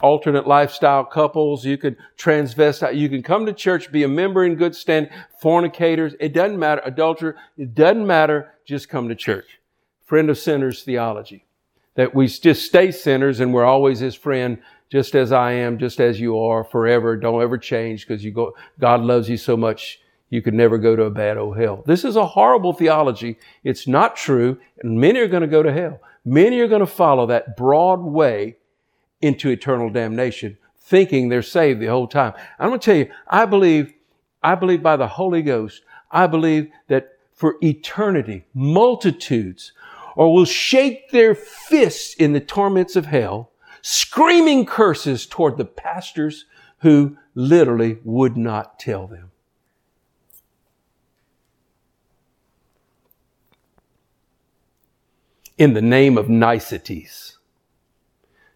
[0.00, 1.64] alternate lifestyle couples.
[1.64, 2.96] You can transvestite.
[2.96, 6.14] You can come to church, be a member in good standing, fornicators.
[6.20, 6.82] It doesn't matter.
[6.84, 7.36] Adulterer.
[7.56, 8.54] It doesn't matter.
[8.64, 9.58] Just come to church.
[10.04, 11.44] Friend of sinners theology.
[11.96, 16.00] That we just stay sinners and we're always his friend, just as I am, just
[16.00, 17.16] as you are forever.
[17.16, 20.00] Don't ever change because you go, God loves you so much
[20.30, 21.82] you could never go to a bad old hell.
[21.86, 23.38] This is a horrible theology.
[23.64, 26.00] It's not true, and many are going to go to hell.
[26.24, 28.56] Many are going to follow that broad way
[29.20, 32.34] into eternal damnation, thinking they're saved the whole time.
[32.58, 33.92] I'm going to tell you, I believe,
[34.42, 39.72] I believe by the Holy Ghost, I believe that for eternity, multitudes
[40.16, 43.52] or will shake their fists in the torments of hell,
[43.82, 46.44] screaming curses toward the pastors
[46.78, 49.27] who literally would not tell them.
[55.58, 57.36] In the name of niceties.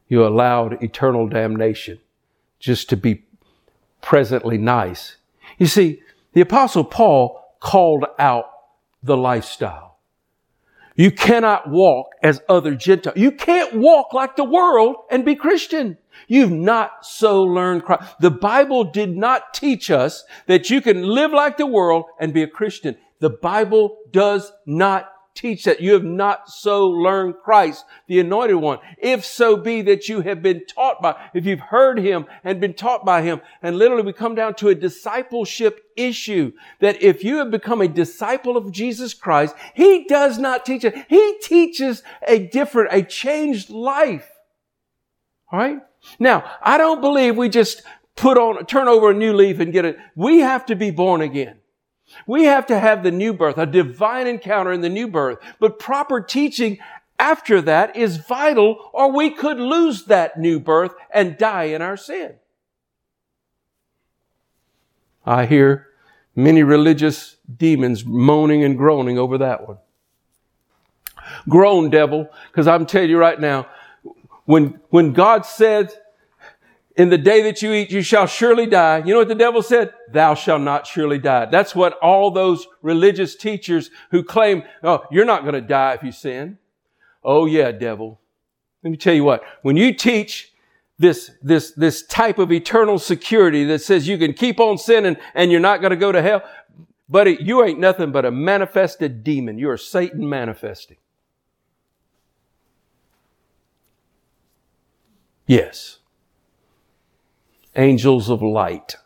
[0.08, 1.98] You allowed eternal damnation
[2.58, 3.24] just to be
[4.00, 5.16] presently nice.
[5.58, 6.00] You see,
[6.32, 8.46] the apostle Paul called out
[9.02, 9.98] the lifestyle.
[10.94, 13.16] You cannot walk as other Gentiles.
[13.16, 15.96] You can't walk like the world and be Christian.
[16.28, 18.02] You've not so learned Christ.
[18.20, 22.42] The Bible did not teach us that you can live like the world and be
[22.42, 22.96] a Christian.
[23.20, 28.78] The Bible does not teach that you have not so learned Christ, the anointed one.
[28.98, 32.74] If so be that you have been taught by, if you've heard him and been
[32.74, 37.36] taught by him, and literally we come down to a discipleship issue that if you
[37.36, 40.94] have become a disciple of Jesus Christ, he does not teach it.
[41.08, 44.28] He teaches a different, a changed life.
[45.50, 45.78] All right?
[46.18, 47.82] Now, I don't believe we just
[48.16, 49.96] put on, turn over a new leaf and get it.
[50.14, 51.58] We have to be born again.
[52.26, 55.38] We have to have the new birth, a divine encounter in the new birth.
[55.58, 56.78] But proper teaching
[57.18, 61.96] after that is vital or we could lose that new birth and die in our
[61.96, 62.34] sin.
[65.24, 65.88] I hear
[66.34, 69.78] many religious demons moaning and groaning over that one.
[71.48, 73.68] Groan, devil, because I'm telling you right now,
[74.44, 75.92] when, when God said
[76.96, 78.98] in the day that you eat, you shall surely die.
[78.98, 79.94] You know what the devil said?
[80.10, 81.46] Thou shalt not surely die.
[81.46, 86.02] That's what all those religious teachers who claim, oh, you're not going to die if
[86.02, 86.58] you sin.
[87.24, 88.20] Oh yeah, devil.
[88.82, 90.52] Let me tell you what, when you teach
[90.98, 95.50] this, this, this type of eternal security that says you can keep on sinning and
[95.50, 96.42] you're not going to go to hell,
[97.08, 99.58] buddy, you ain't nothing but a manifested demon.
[99.58, 100.98] You're Satan manifesting.
[105.46, 106.00] Yes
[107.76, 108.96] angels of light.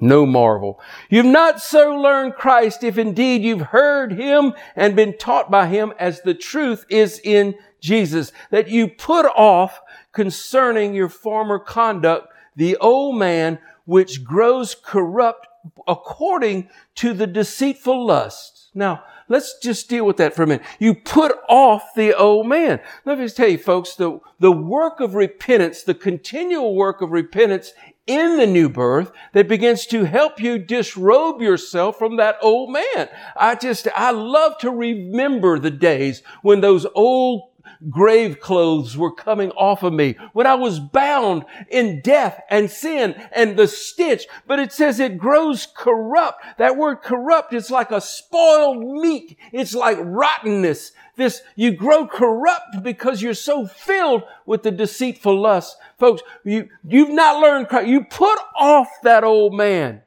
[0.00, 0.80] No marvel.
[1.10, 5.92] You've not so learned Christ if indeed you've heard him and been taught by him
[5.98, 9.80] as the truth is in Jesus, that you put off
[10.12, 15.46] concerning your former conduct the old man which grows corrupt
[15.86, 18.70] according to the deceitful lusts.
[18.74, 20.66] Now, let's just deal with that for a minute.
[20.78, 22.80] You put off the old man.
[23.04, 27.10] Let me just tell you folks, the, the work of repentance, the continual work of
[27.10, 27.72] repentance
[28.08, 33.08] in the new birth that begins to help you disrobe yourself from that old man.
[33.36, 37.47] I just, I love to remember the days when those old
[37.90, 43.14] grave clothes were coming off of me when I was bound in death and sin
[43.32, 46.42] and the stitch, But it says it grows corrupt.
[46.58, 49.36] That word corrupt is like a spoiled meat.
[49.52, 50.92] It's like rottenness.
[51.16, 55.76] This, you grow corrupt because you're so filled with the deceitful lust.
[55.98, 57.88] Folks, you, you've not learned Christ.
[57.88, 60.02] You put off that old man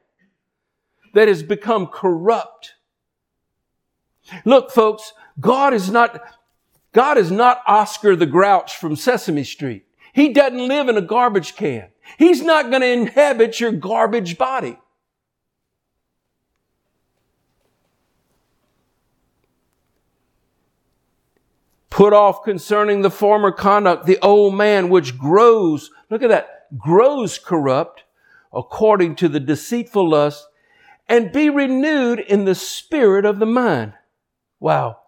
[1.14, 2.74] that has become corrupt.
[4.44, 6.20] Look, folks, God is not,
[6.92, 9.86] God is not Oscar the Grouch from Sesame Street.
[10.12, 11.88] He doesn't live in a garbage can.
[12.18, 14.78] He's not going to inhabit your garbage body.
[21.88, 27.38] Put off concerning the former conduct the old man which grows, look at that, grows
[27.38, 28.04] corrupt
[28.52, 30.46] according to the deceitful lust
[31.08, 33.92] and be renewed in the spirit of the mind.
[34.58, 35.01] Wow.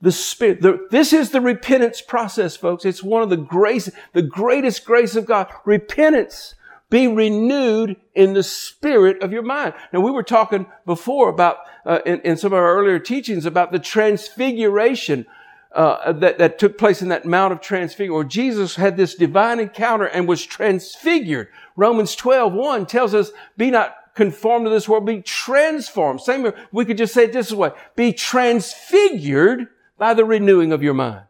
[0.00, 2.84] The spirit, the, this is the repentance process, folks.
[2.84, 5.48] It's one of the grace, the greatest grace of God.
[5.64, 6.54] Repentance.
[6.90, 9.74] Be renewed in the spirit of your mind.
[9.92, 13.72] Now, we were talking before about, uh, in, in some of our earlier teachings about
[13.72, 15.26] the transfiguration
[15.72, 19.60] uh, that, that took place in that Mount of Transfiguration, where Jesus had this divine
[19.60, 21.48] encounter and was transfigured.
[21.76, 26.22] Romans 12, 1 tells us, be not conformed to this world, be transformed.
[26.22, 29.68] Same, we could just say it this way, be transfigured
[29.98, 31.24] by the renewing of your mind.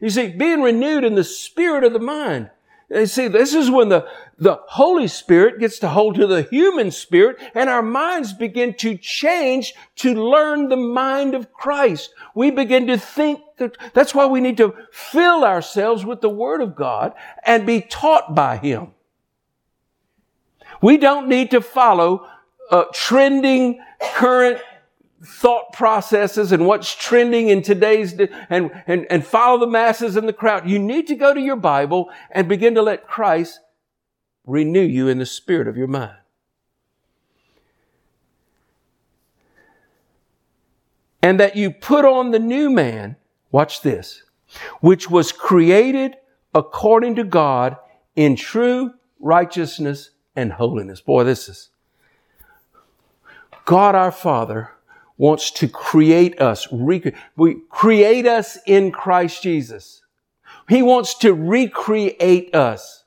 [0.00, 2.50] You see, being renewed in the spirit of the mind.
[2.88, 4.06] You see, this is when the,
[4.38, 8.96] the Holy Spirit gets to hold to the human spirit and our minds begin to
[8.96, 12.14] change to learn the mind of Christ.
[12.34, 16.60] We begin to think that, that's why we need to fill ourselves with the Word
[16.60, 17.12] of God
[17.44, 18.92] and be taught by Him.
[20.80, 22.28] We don't need to follow
[22.70, 24.60] uh, trending current
[25.24, 28.14] thought processes and what's trending in today's
[28.50, 30.68] and, and, and follow the masses in the crowd.
[30.68, 33.60] You need to go to your Bible and begin to let Christ
[34.44, 36.16] renew you in the spirit of your mind.
[41.22, 43.16] And that you put on the new man,
[43.50, 44.22] watch this,
[44.80, 46.16] which was created
[46.54, 47.76] according to God
[48.14, 51.00] in true righteousness and holiness.
[51.00, 51.70] Boy, this is
[53.64, 54.75] God our Father
[55.18, 57.00] wants to create us, we
[57.70, 60.02] create us in Christ Jesus.
[60.68, 63.04] He wants to recreate us.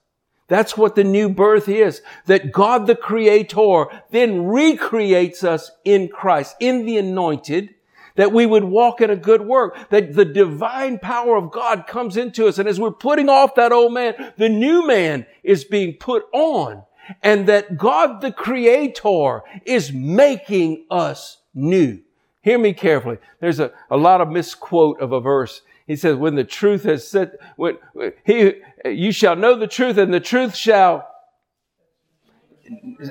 [0.48, 2.02] That's what the new birth is.
[2.26, 7.76] That God the Creator then recreates us in Christ, in the anointed,
[8.16, 12.18] that we would walk in a good work, that the divine power of God comes
[12.18, 12.58] into us.
[12.58, 16.84] And as we're putting off that old man, the new man is being put on
[17.22, 22.00] and that God the Creator is making us new.
[22.42, 23.18] Hear me carefully.
[23.40, 25.62] There's a, a lot of misquote of a verse.
[25.86, 27.78] He says, when the truth has set, when
[28.24, 28.54] he,
[28.86, 31.08] you shall know the truth and the truth shall,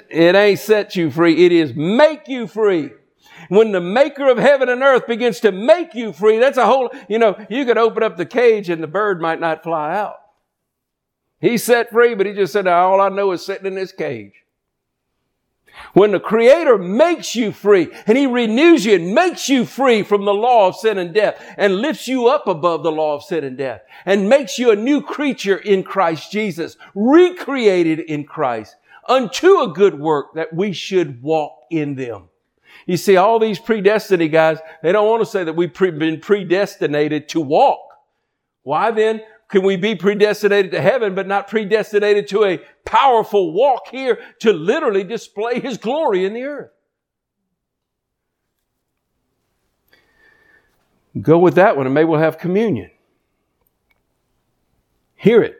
[0.09, 1.45] it ain't set you free.
[1.45, 2.91] It is make you free.
[3.49, 6.91] When the maker of heaven and earth begins to make you free, that's a whole,
[7.09, 10.17] you know, you could open up the cage and the bird might not fly out.
[11.41, 14.33] He's set free, but he just said, all I know is sitting in this cage.
[15.93, 20.25] When the Creator makes you free and He renews you and makes you free from
[20.25, 23.45] the law of sin and death and lifts you up above the law of sin
[23.45, 28.77] and death and makes you a new creature in Christ Jesus, recreated in Christ
[29.09, 32.29] unto a good work that we should walk in them.
[32.87, 37.29] You see, all these predestiny guys, they don't want to say that we've been predestinated
[37.31, 37.81] to walk.
[38.63, 39.23] Why then?
[39.49, 44.53] Can we be predestinated to heaven, but not predestinated to a powerful walk here to
[44.53, 46.71] literally display His glory in the earth?
[51.21, 52.91] Go with that one and maybe we'll have communion.
[55.17, 55.57] Hear it.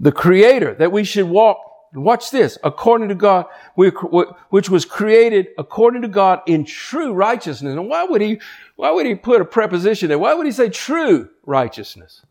[0.00, 1.58] The Creator, that we should walk,
[1.94, 7.72] watch this, according to God, which was created according to God in true righteousness.
[7.72, 8.40] And why would He,
[8.74, 10.18] why would He put a preposition there?
[10.18, 12.22] Why would He say true righteousness?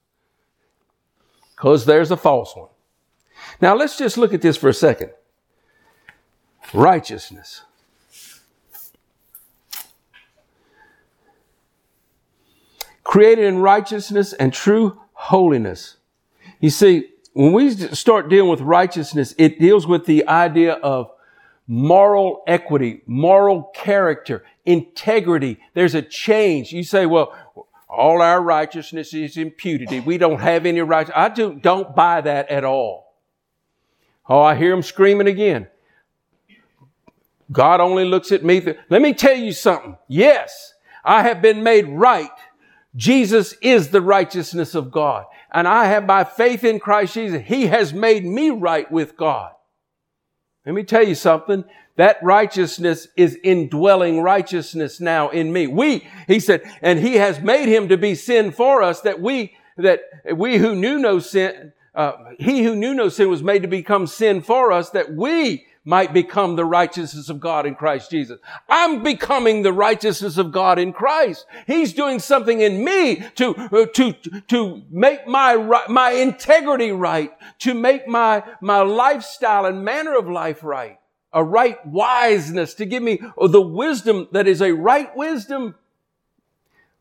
[1.55, 2.69] Because there's a false one.
[3.61, 5.11] Now let's just look at this for a second.
[6.73, 7.61] Righteousness.
[13.03, 15.97] Created in righteousness and true holiness.
[16.59, 21.11] You see, when we start dealing with righteousness, it deals with the idea of
[21.67, 25.59] moral equity, moral character, integrity.
[25.73, 26.71] There's a change.
[26.71, 27.35] You say, well,
[27.87, 30.05] all our righteousness is imputed.
[30.05, 31.09] We don't have any right.
[31.15, 33.15] I do, don't buy that at all.
[34.27, 35.67] Oh, I hear them screaming again.
[37.51, 38.59] God only looks at me.
[38.59, 39.97] Th- Let me tell you something.
[40.07, 40.73] Yes,
[41.03, 42.31] I have been made right.
[42.95, 45.25] Jesus is the righteousness of God.
[45.51, 49.51] And I have by faith in Christ Jesus, He has made me right with God.
[50.65, 51.63] Let me tell you something.
[51.97, 55.67] That righteousness is indwelling righteousness now in me.
[55.67, 59.55] We, he said, and he has made him to be sin for us that we,
[59.77, 60.01] that
[60.35, 64.07] we who knew no sin, uh, he who knew no sin was made to become
[64.07, 68.39] sin for us that we might become the righteousness of God in Christ Jesus.
[68.67, 71.45] I'm becoming the righteousness of God in Christ.
[71.67, 74.13] He's doing something in me to, uh, to,
[74.47, 75.55] to make my,
[75.87, 80.99] my integrity right, to make my, my lifestyle and manner of life right
[81.35, 85.75] a right wiseness, to give me the wisdom that is a right wisdom.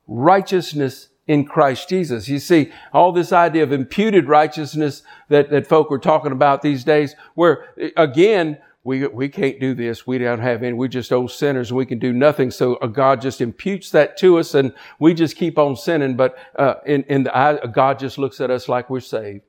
[0.09, 2.28] Righteousness in Christ Jesus.
[2.28, 6.82] You see, all this idea of imputed righteousness that, that folk are talking about these
[6.85, 10.07] days, where again, we, we can't do this.
[10.07, 10.74] We don't have any.
[10.74, 11.72] We're just old sinners.
[11.72, 12.51] We can do nothing.
[12.51, 16.16] So uh, God just imputes that to us and we just keep on sinning.
[16.16, 19.41] But, uh, in, in the eye, God just looks at us like we're saved.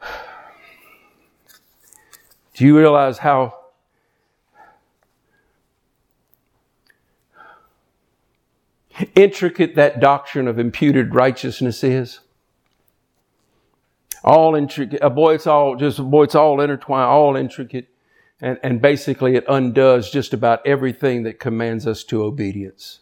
[2.54, 3.58] Do you realize how
[9.14, 12.20] intricate that doctrine of imputed righteousness is?
[14.22, 15.02] All intricate.
[15.02, 17.88] Uh, boy, it's all just, boy, it's all intertwined, all intricate.
[18.40, 23.00] And, and basically it undoes just about everything that commands us to obedience.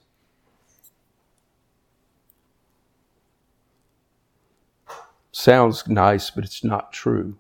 [5.31, 7.39] Sounds nice, but it's not true.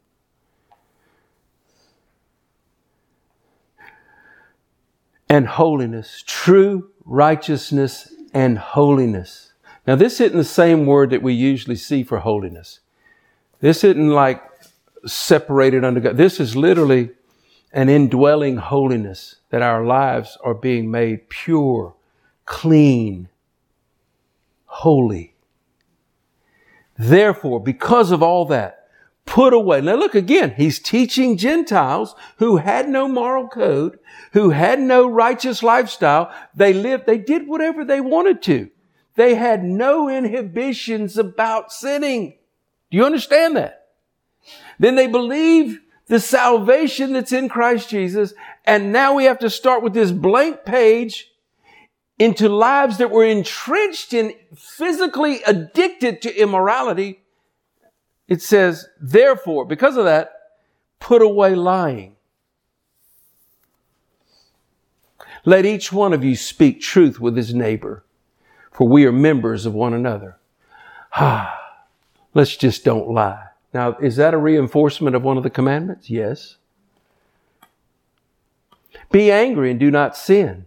[5.28, 9.52] and holiness, true righteousness and holiness.
[9.86, 12.80] Now, this isn't the same word that we usually see for holiness.
[13.60, 14.42] This isn't like
[15.06, 16.16] separated under God.
[16.16, 17.10] This is literally
[17.72, 21.94] an indwelling holiness that our lives are being made pure,
[22.44, 23.28] clean,
[24.66, 25.34] holy.
[26.96, 28.88] Therefore, because of all that,
[29.24, 29.80] put away.
[29.80, 33.98] Now look again, he's teaching Gentiles who had no moral code,
[34.32, 36.32] who had no righteous lifestyle.
[36.54, 38.70] They lived, they did whatever they wanted to.
[39.16, 42.37] They had no inhibitions about sinning.
[42.90, 43.88] Do you understand that?
[44.78, 48.34] Then they believe the salvation that's in Christ Jesus.
[48.64, 51.30] And now we have to start with this blank page
[52.18, 57.20] into lives that were entrenched in physically addicted to immorality,
[58.26, 60.32] it says, therefore, because of that,
[60.98, 62.16] put away lying.
[65.44, 68.04] Let each one of you speak truth with his neighbor,
[68.72, 70.38] for we are members of one another.
[71.12, 71.57] Ah,
[72.34, 73.46] let's just don't lie.
[73.72, 76.08] Now, is that a reinforcement of one of the commandments?
[76.08, 76.56] Yes.
[79.10, 80.66] Be angry and do not sin.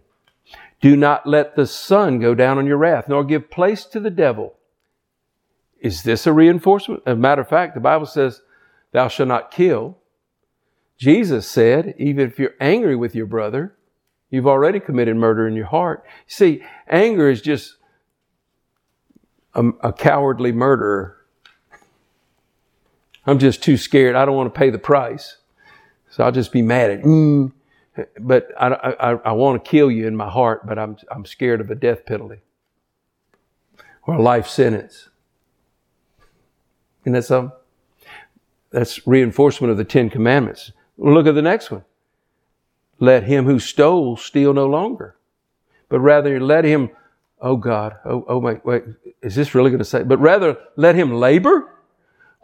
[0.80, 4.10] Do not let the sun go down on your wrath, nor give place to the
[4.10, 4.54] devil.
[5.80, 7.02] Is this a reinforcement?
[7.06, 8.42] As a matter of fact, the Bible says,
[8.92, 9.98] Thou shalt not kill.
[10.98, 13.74] Jesus said, even if you're angry with your brother,
[14.30, 16.04] you've already committed murder in your heart.
[16.28, 17.76] See, anger is just
[19.54, 21.16] a, a cowardly murderer.
[23.26, 24.16] I'm just too scared.
[24.16, 25.36] I don't want to pay the price.
[26.10, 27.52] So I'll just be mad at, mm,
[28.20, 31.60] but I, I, I want to kill you in my heart, but I'm, I'm scared
[31.60, 32.40] of a death penalty
[34.06, 35.08] or a life sentence.
[37.04, 37.56] Isn't that something?
[38.70, 40.72] That's reinforcement of the Ten Commandments.
[40.96, 41.84] look at the next one.
[42.98, 45.16] Let him who stole steal no longer,
[45.88, 46.90] but rather let him,
[47.40, 48.84] oh God, oh, oh wait, wait,
[49.22, 51.71] is this really going to say, but rather let him labor,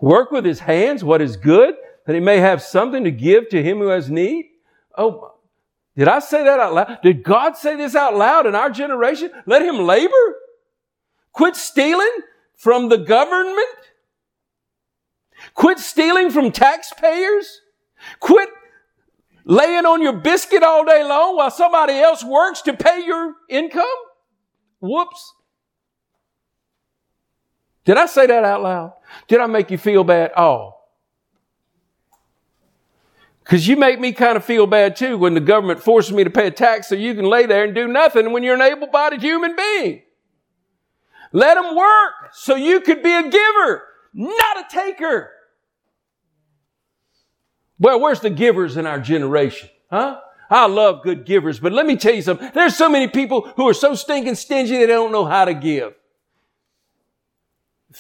[0.00, 1.74] work with his hands what is good,
[2.06, 4.46] that he may have something to give to him who has need.
[4.96, 5.34] Oh,
[5.96, 6.98] did I say that out loud?
[7.02, 9.30] Did God say this out loud in our generation?
[9.46, 10.14] Let him labor?
[11.32, 12.10] Quit stealing
[12.56, 13.58] from the government?
[15.54, 17.60] Quit stealing from taxpayers?
[18.20, 18.48] Quit
[19.44, 23.84] laying on your biscuit all day long while somebody else works to pay your income?
[24.80, 25.34] Whoops.
[27.88, 28.92] Did I say that out loud?
[29.28, 30.32] Did I make you feel bad?
[30.36, 30.74] Oh,
[33.42, 36.28] because you make me kind of feel bad too when the government forces me to
[36.28, 38.88] pay a tax so you can lay there and do nothing when you're an able
[38.88, 40.02] bodied human being.
[41.32, 45.30] Let them work so you could be a giver, not a taker.
[47.78, 49.70] Well, where's the givers in our generation?
[49.90, 50.20] Huh?
[50.50, 52.50] I love good givers, but let me tell you something.
[52.52, 55.94] There's so many people who are so stinking stingy they don't know how to give.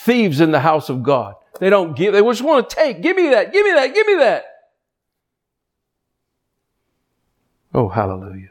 [0.00, 1.34] Thieves in the house of God.
[1.58, 2.12] They don't give.
[2.12, 3.02] They just want to take.
[3.02, 3.52] Give me that.
[3.52, 3.92] Give me that.
[3.92, 4.44] Give me that.
[7.74, 8.50] Oh, hallelujah.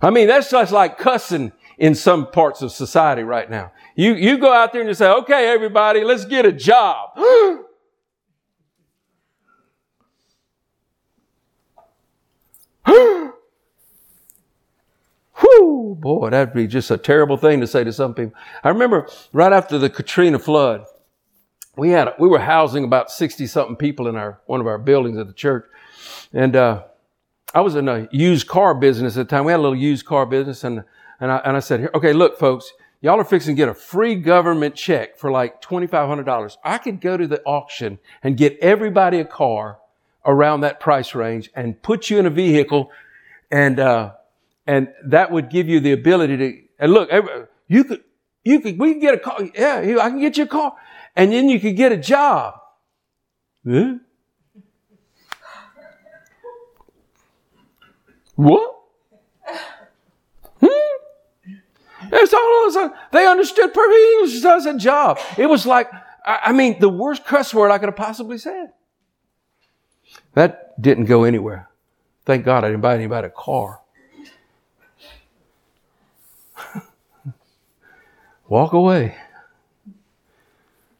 [0.00, 3.72] I mean, that's just like cussing in some parts of society right now.
[3.94, 7.10] You, you go out there and you say, okay, everybody, let's get a job.
[16.00, 18.34] Boy, that'd be just a terrible thing to say to some people.
[18.62, 20.84] I remember right after the Katrina flood,
[21.76, 25.18] we had we were housing about 60 something people in our one of our buildings
[25.18, 25.66] at the church.
[26.32, 26.84] And uh,
[27.54, 29.44] i was in a used car business at the time.
[29.44, 30.84] We had a little used car business and
[31.20, 34.14] and i, and I said okay look folks y'all are fixing to get a free
[34.14, 39.24] government check for like $2500 i could go to the auction and get everybody a
[39.24, 39.78] car
[40.24, 42.90] around that price range and put you in a vehicle
[43.50, 44.12] and uh,
[44.66, 47.10] and that would give you the ability to and look
[47.68, 48.02] you could
[48.44, 50.76] you could we could get a car yeah i can get you a car
[51.16, 52.60] and then you could get a job.
[53.66, 53.94] Huh?
[58.36, 58.76] What?
[60.60, 60.66] Hmm?
[62.12, 65.18] It's all they understood perfect English as a job.
[65.38, 65.90] It was like,
[66.24, 68.72] I mean, the worst cuss word I could have possibly said.
[70.34, 71.70] That didn't go anywhere.
[72.26, 73.80] Thank God I didn't buy anybody a car.
[78.48, 79.16] Walk away.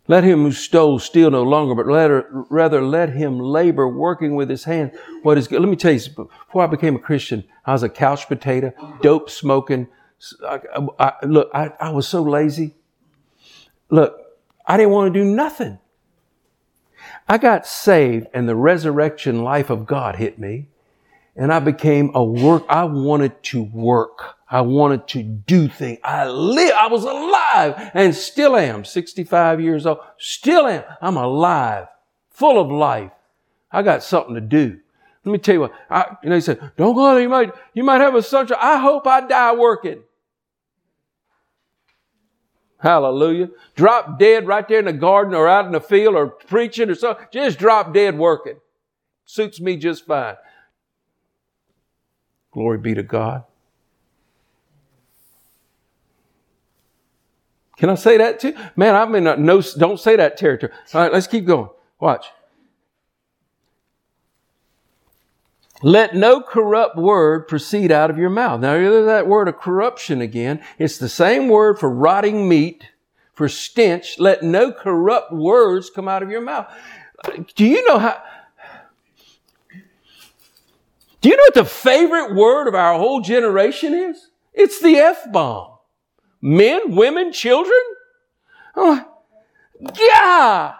[0.08, 4.48] Let him who stole steal no longer, but rather, rather let him labor working with
[4.48, 4.92] his hand
[5.22, 5.60] what is good.
[5.60, 8.72] Let me tell you, before I became a Christian, I was a couch potato,
[9.02, 9.88] dope smoking.
[10.48, 10.60] I,
[10.98, 12.76] I, look, I, I was so lazy.
[13.90, 14.16] Look,
[14.64, 15.78] I didn't want to do nothing.
[17.28, 20.68] I got saved and the resurrection life of God hit me
[21.36, 22.64] and I became a work.
[22.68, 24.36] I wanted to work.
[24.48, 25.98] I wanted to do things.
[26.02, 26.72] I live.
[26.74, 28.84] I was alive and still am.
[28.84, 29.98] 65 years old.
[30.18, 30.84] Still am.
[31.00, 31.88] I'm alive.
[32.30, 33.10] Full of life.
[33.70, 34.78] I got something to do.
[35.24, 35.72] Let me tell you what.
[35.90, 37.22] I, you know, he said, don't go out there.
[37.22, 38.48] You might, you might have a son.
[38.60, 40.02] I hope I die working.
[42.78, 43.50] Hallelujah.
[43.74, 46.94] Drop dead right there in the garden or out in the field or preaching or
[46.94, 47.26] something.
[47.32, 48.58] Just drop dead working.
[49.24, 50.36] Suits me just fine.
[52.56, 53.44] Glory be to God.
[57.76, 58.54] Can I say that too?
[58.76, 60.72] Man, I'm in a no, don't say that territory.
[60.94, 61.68] All right, let's keep going.
[62.00, 62.24] Watch.
[65.82, 68.62] Let no corrupt word proceed out of your mouth.
[68.62, 70.64] Now, there's that word of corruption again.
[70.78, 72.88] It's the same word for rotting meat,
[73.34, 74.18] for stench.
[74.18, 76.72] Let no corrupt words come out of your mouth.
[77.54, 78.22] Do you know how?
[81.20, 84.30] Do you know what the favorite word of our whole generation is?
[84.52, 85.72] It's the F bomb.
[86.40, 87.80] Men, women, children.
[88.74, 89.04] Oh,
[89.98, 90.74] yeah.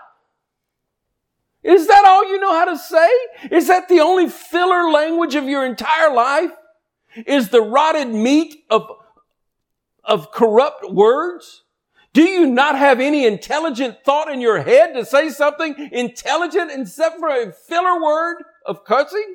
[1.62, 3.09] Is that all you know how to say?
[3.51, 6.53] Is that the only filler language of your entire life?
[7.26, 8.89] Is the rotted meat of,
[10.05, 11.64] of corrupt words?
[12.12, 17.18] Do you not have any intelligent thought in your head to say something intelligent except
[17.18, 19.34] for a filler word of cursing?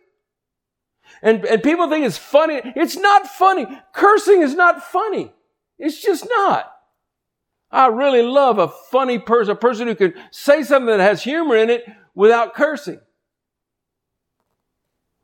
[1.21, 2.61] And, and people think it's funny.
[2.75, 3.67] It's not funny.
[3.93, 5.31] Cursing is not funny.
[5.77, 6.71] It's just not.
[7.71, 11.55] I really love a funny person, a person who can say something that has humor
[11.55, 12.99] in it without cursing.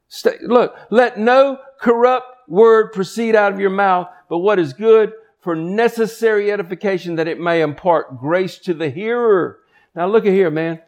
[0.07, 5.11] Stay, look, let no corrupt word proceed out of your mouth, but what is good
[5.41, 9.59] for necessary edification that it may impart grace to the hearer.
[9.95, 10.81] Now look at here, man.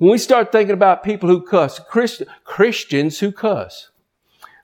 [0.00, 3.90] When we start thinking about people who cuss, Christ, Christians who cuss,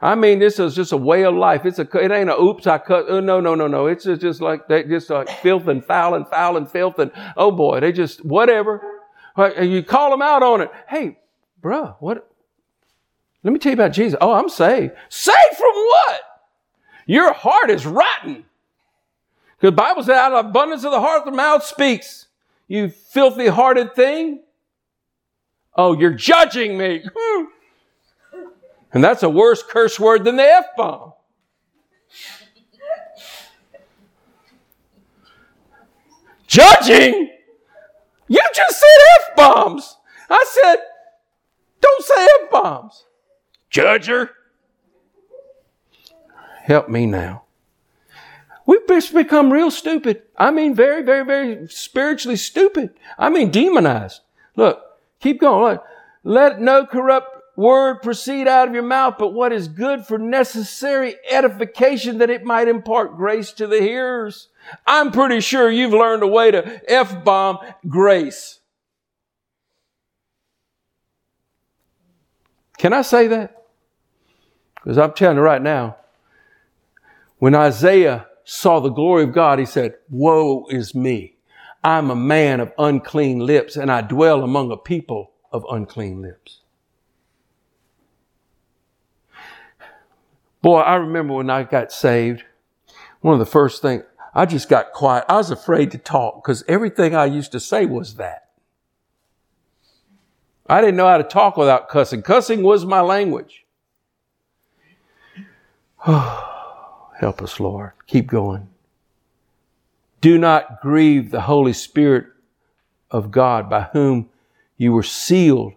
[0.01, 1.66] I mean, this is just a way of life.
[1.66, 3.05] It's a, it ain't a oops, I cut.
[3.07, 3.87] Oh, uh, no, no, no, no.
[3.87, 7.51] It's just, like, they just like filth and foul and foul and filth and, oh
[7.51, 8.80] boy, they just, whatever.
[9.61, 10.70] You call them out on it.
[10.89, 11.18] Hey,
[11.62, 12.26] bruh, what?
[13.43, 14.16] Let me tell you about Jesus.
[14.22, 14.95] Oh, I'm saved.
[15.11, 16.20] Saved from what?
[17.05, 18.47] Your heart is rotten.
[19.57, 22.28] Because the Bible says, out of abundance of the heart, the mouth speaks.
[22.68, 24.41] You filthy hearted thing.
[25.77, 27.05] Oh, you're judging me.
[27.14, 27.45] Hmm.
[28.93, 31.12] And that's a worse curse word than the F bomb.
[36.47, 37.31] Judging?
[38.29, 39.97] You just said F bombs.
[40.31, 40.77] I said,
[41.81, 43.05] don't say F bombs.
[43.70, 44.31] Judger.
[46.62, 47.43] Help me now.
[48.64, 50.22] We've become real stupid.
[50.37, 52.95] I mean, very, very, very spiritually stupid.
[53.16, 54.22] I mean, demonized.
[54.57, 54.83] Look,
[55.21, 55.75] keep going.
[55.75, 55.85] Look.
[56.29, 61.14] Let no corrupt word proceed out of your mouth, but what is good for necessary
[61.31, 64.49] edification that it might impart grace to the hearers.
[64.85, 68.59] I'm pretty sure you've learned a way to F-bomb grace.
[72.77, 73.67] Can I say that?
[74.75, 75.97] Because I'm telling you right now,
[77.39, 81.36] when Isaiah saw the glory of God, he said, woe is me.
[81.87, 86.62] I'm a man of unclean lips and I dwell among a people of unclean lips.
[90.62, 92.43] Boy, I remember when I got saved,
[93.20, 94.03] one of the first things,
[94.34, 95.26] I just got quiet.
[95.28, 98.49] I was afraid to talk because everything I used to say was that.
[100.68, 102.22] I didn't know how to talk without cussing.
[102.22, 103.64] Cussing was my language.
[106.05, 107.93] help us, Lord.
[108.09, 108.70] Keep going.
[110.27, 112.27] Do not grieve the Holy Spirit
[113.12, 114.29] of God by whom
[114.77, 115.74] you were sealed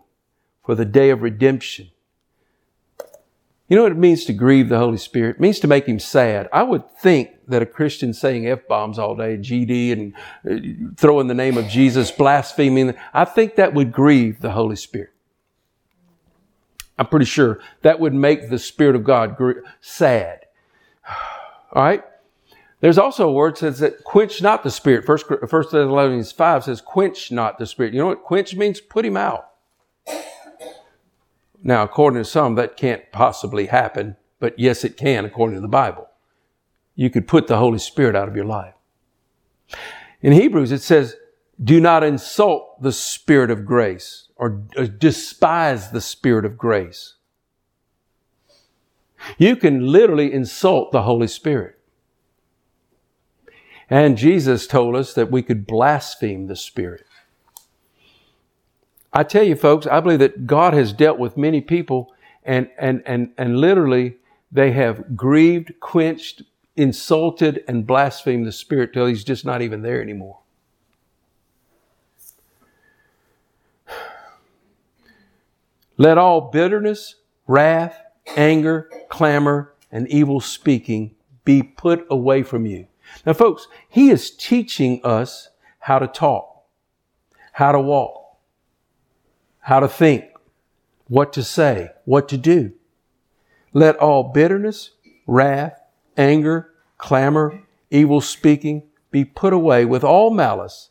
[0.65, 1.91] for the day of redemption.
[3.67, 5.35] You know what it means to grieve the Holy Spirit?
[5.35, 6.49] It means to make him sad.
[6.51, 10.13] I would think that a Christian saying F bombs all day, GD, and
[10.49, 15.11] uh, throwing the name of Jesus, blaspheming, I think that would grieve the Holy Spirit.
[16.97, 19.37] I'm pretty sure that would make the Spirit of God
[19.79, 20.47] sad.
[21.71, 22.03] All right?
[22.81, 25.05] There's also a word that says that quench not the Spirit.
[25.05, 27.93] First, First Thessalonians 5 says quench not the Spirit.
[27.93, 28.79] You know what quench means?
[28.79, 29.49] Put him out.
[31.61, 35.67] Now, according to some, that can't possibly happen, but yes, it can according to the
[35.67, 36.07] Bible.
[36.95, 38.75] You could put the Holy Spirit out of your life.
[40.21, 41.15] In Hebrews, it says,
[41.61, 47.15] do not insult the Spirit of grace or despise the Spirit of grace.
[49.37, 51.78] You can literally insult the Holy Spirit.
[53.89, 57.05] And Jesus told us that we could blaspheme the Spirit.
[59.11, 62.13] I tell you, folks, I believe that God has dealt with many people
[62.43, 64.17] and, and, and, and literally
[64.51, 66.43] they have grieved, quenched,
[66.75, 70.39] insulted, and blasphemed the Spirit till He's just not even there anymore.
[75.97, 77.15] Let all bitterness,
[77.45, 78.01] wrath,
[78.37, 82.87] anger, clamor, and evil speaking be put away from you.
[83.25, 85.49] Now, folks, He is teaching us
[85.79, 86.63] how to talk,
[87.53, 88.19] how to walk
[89.69, 90.25] how to think,
[91.07, 92.73] what to say, what to do.
[93.71, 94.91] Let all bitterness,
[95.27, 95.79] wrath,
[96.17, 100.89] anger, clamor, evil speaking be put away with all malice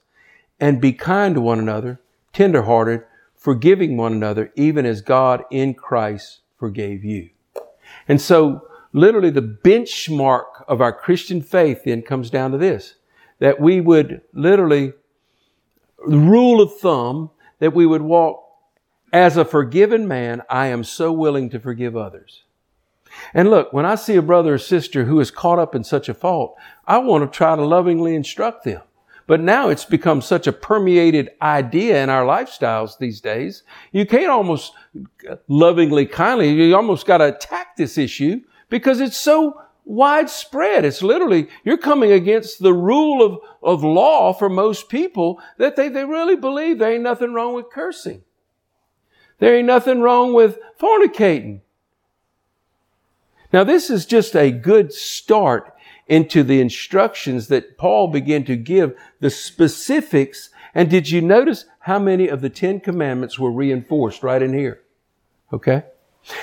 [0.60, 2.00] and be kind to one another,
[2.32, 3.02] tenderhearted,
[3.34, 7.30] forgiving one another, even as God in Christ forgave you.
[8.06, 12.94] And so literally the benchmark of our Christian faith then comes down to this,
[13.38, 14.92] that we would literally,
[16.06, 18.44] the rule of thumb, that we would walk
[19.12, 22.44] as a forgiven man, I am so willing to forgive others.
[23.32, 26.08] And look, when I see a brother or sister who is caught up in such
[26.08, 28.82] a fault, I want to try to lovingly instruct them.
[29.26, 33.62] But now it's become such a permeated idea in our lifestyles these days.
[33.92, 34.72] You can't almost
[35.48, 40.84] lovingly, kindly, you almost got to attack this issue because it's so widespread.
[40.84, 45.88] It's literally, you're coming against the rule of, of law for most people that they,
[45.88, 48.22] they really believe there ain't nothing wrong with cursing.
[49.38, 51.60] There ain't nothing wrong with fornicating.
[53.52, 55.72] Now, this is just a good start
[56.06, 60.50] into the instructions that Paul began to give, the specifics.
[60.74, 64.82] And did you notice how many of the Ten Commandments were reinforced right in here?
[65.52, 65.84] Okay?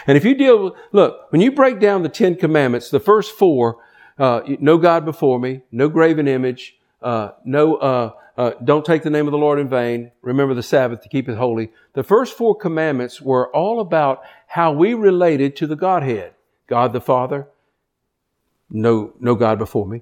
[0.07, 3.31] And if you deal with, look, when you break down the Ten Commandments, the first
[3.31, 3.77] four,
[4.17, 9.09] uh, no God before me, no graven image, uh, no, uh, uh, don't take the
[9.09, 10.11] name of the Lord in vain.
[10.21, 11.71] Remember the Sabbath to keep it holy.
[11.93, 16.33] The first four commandments were all about how we related to the Godhead.
[16.67, 17.47] God the Father,
[18.69, 20.01] no, no God before me.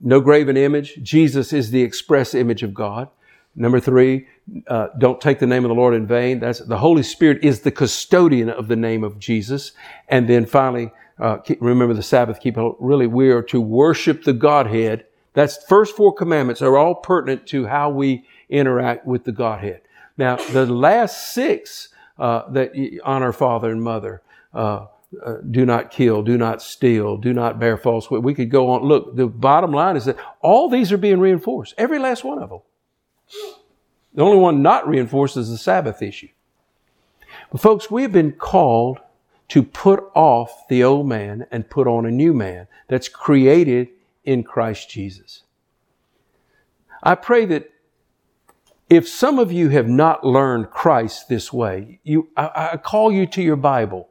[0.00, 0.98] No graven image.
[1.02, 3.08] Jesus is the express image of God.
[3.54, 4.26] Number three,
[4.68, 6.38] uh, don't take the name of the Lord in vain.
[6.38, 9.72] That's the Holy Spirit is the custodian of the name of Jesus.
[10.08, 12.40] And then finally, uh, keep, remember the Sabbath.
[12.40, 15.06] Keep really we are to worship the Godhead.
[15.32, 19.82] That's first four commandments are all pertinent to how we interact with the Godhead.
[20.16, 21.88] Now the last six
[22.18, 22.72] uh, that
[23.04, 24.22] honor father and mother.
[24.54, 24.86] Uh,
[25.24, 28.24] uh, do not kill, do not steal, do not bear false witness.
[28.24, 28.82] We could go on.
[28.82, 31.74] Look, the bottom line is that all these are being reinforced.
[31.78, 32.60] Every last one of them.
[34.16, 36.30] The only one not reinforced is the Sabbath issue.
[37.52, 38.98] But folks, we have been called
[39.48, 43.88] to put off the old man and put on a new man that's created
[44.24, 45.44] in Christ Jesus.
[47.02, 47.70] I pray that
[48.88, 53.26] if some of you have not learned Christ this way, you, I, I call you
[53.26, 54.08] to your Bible.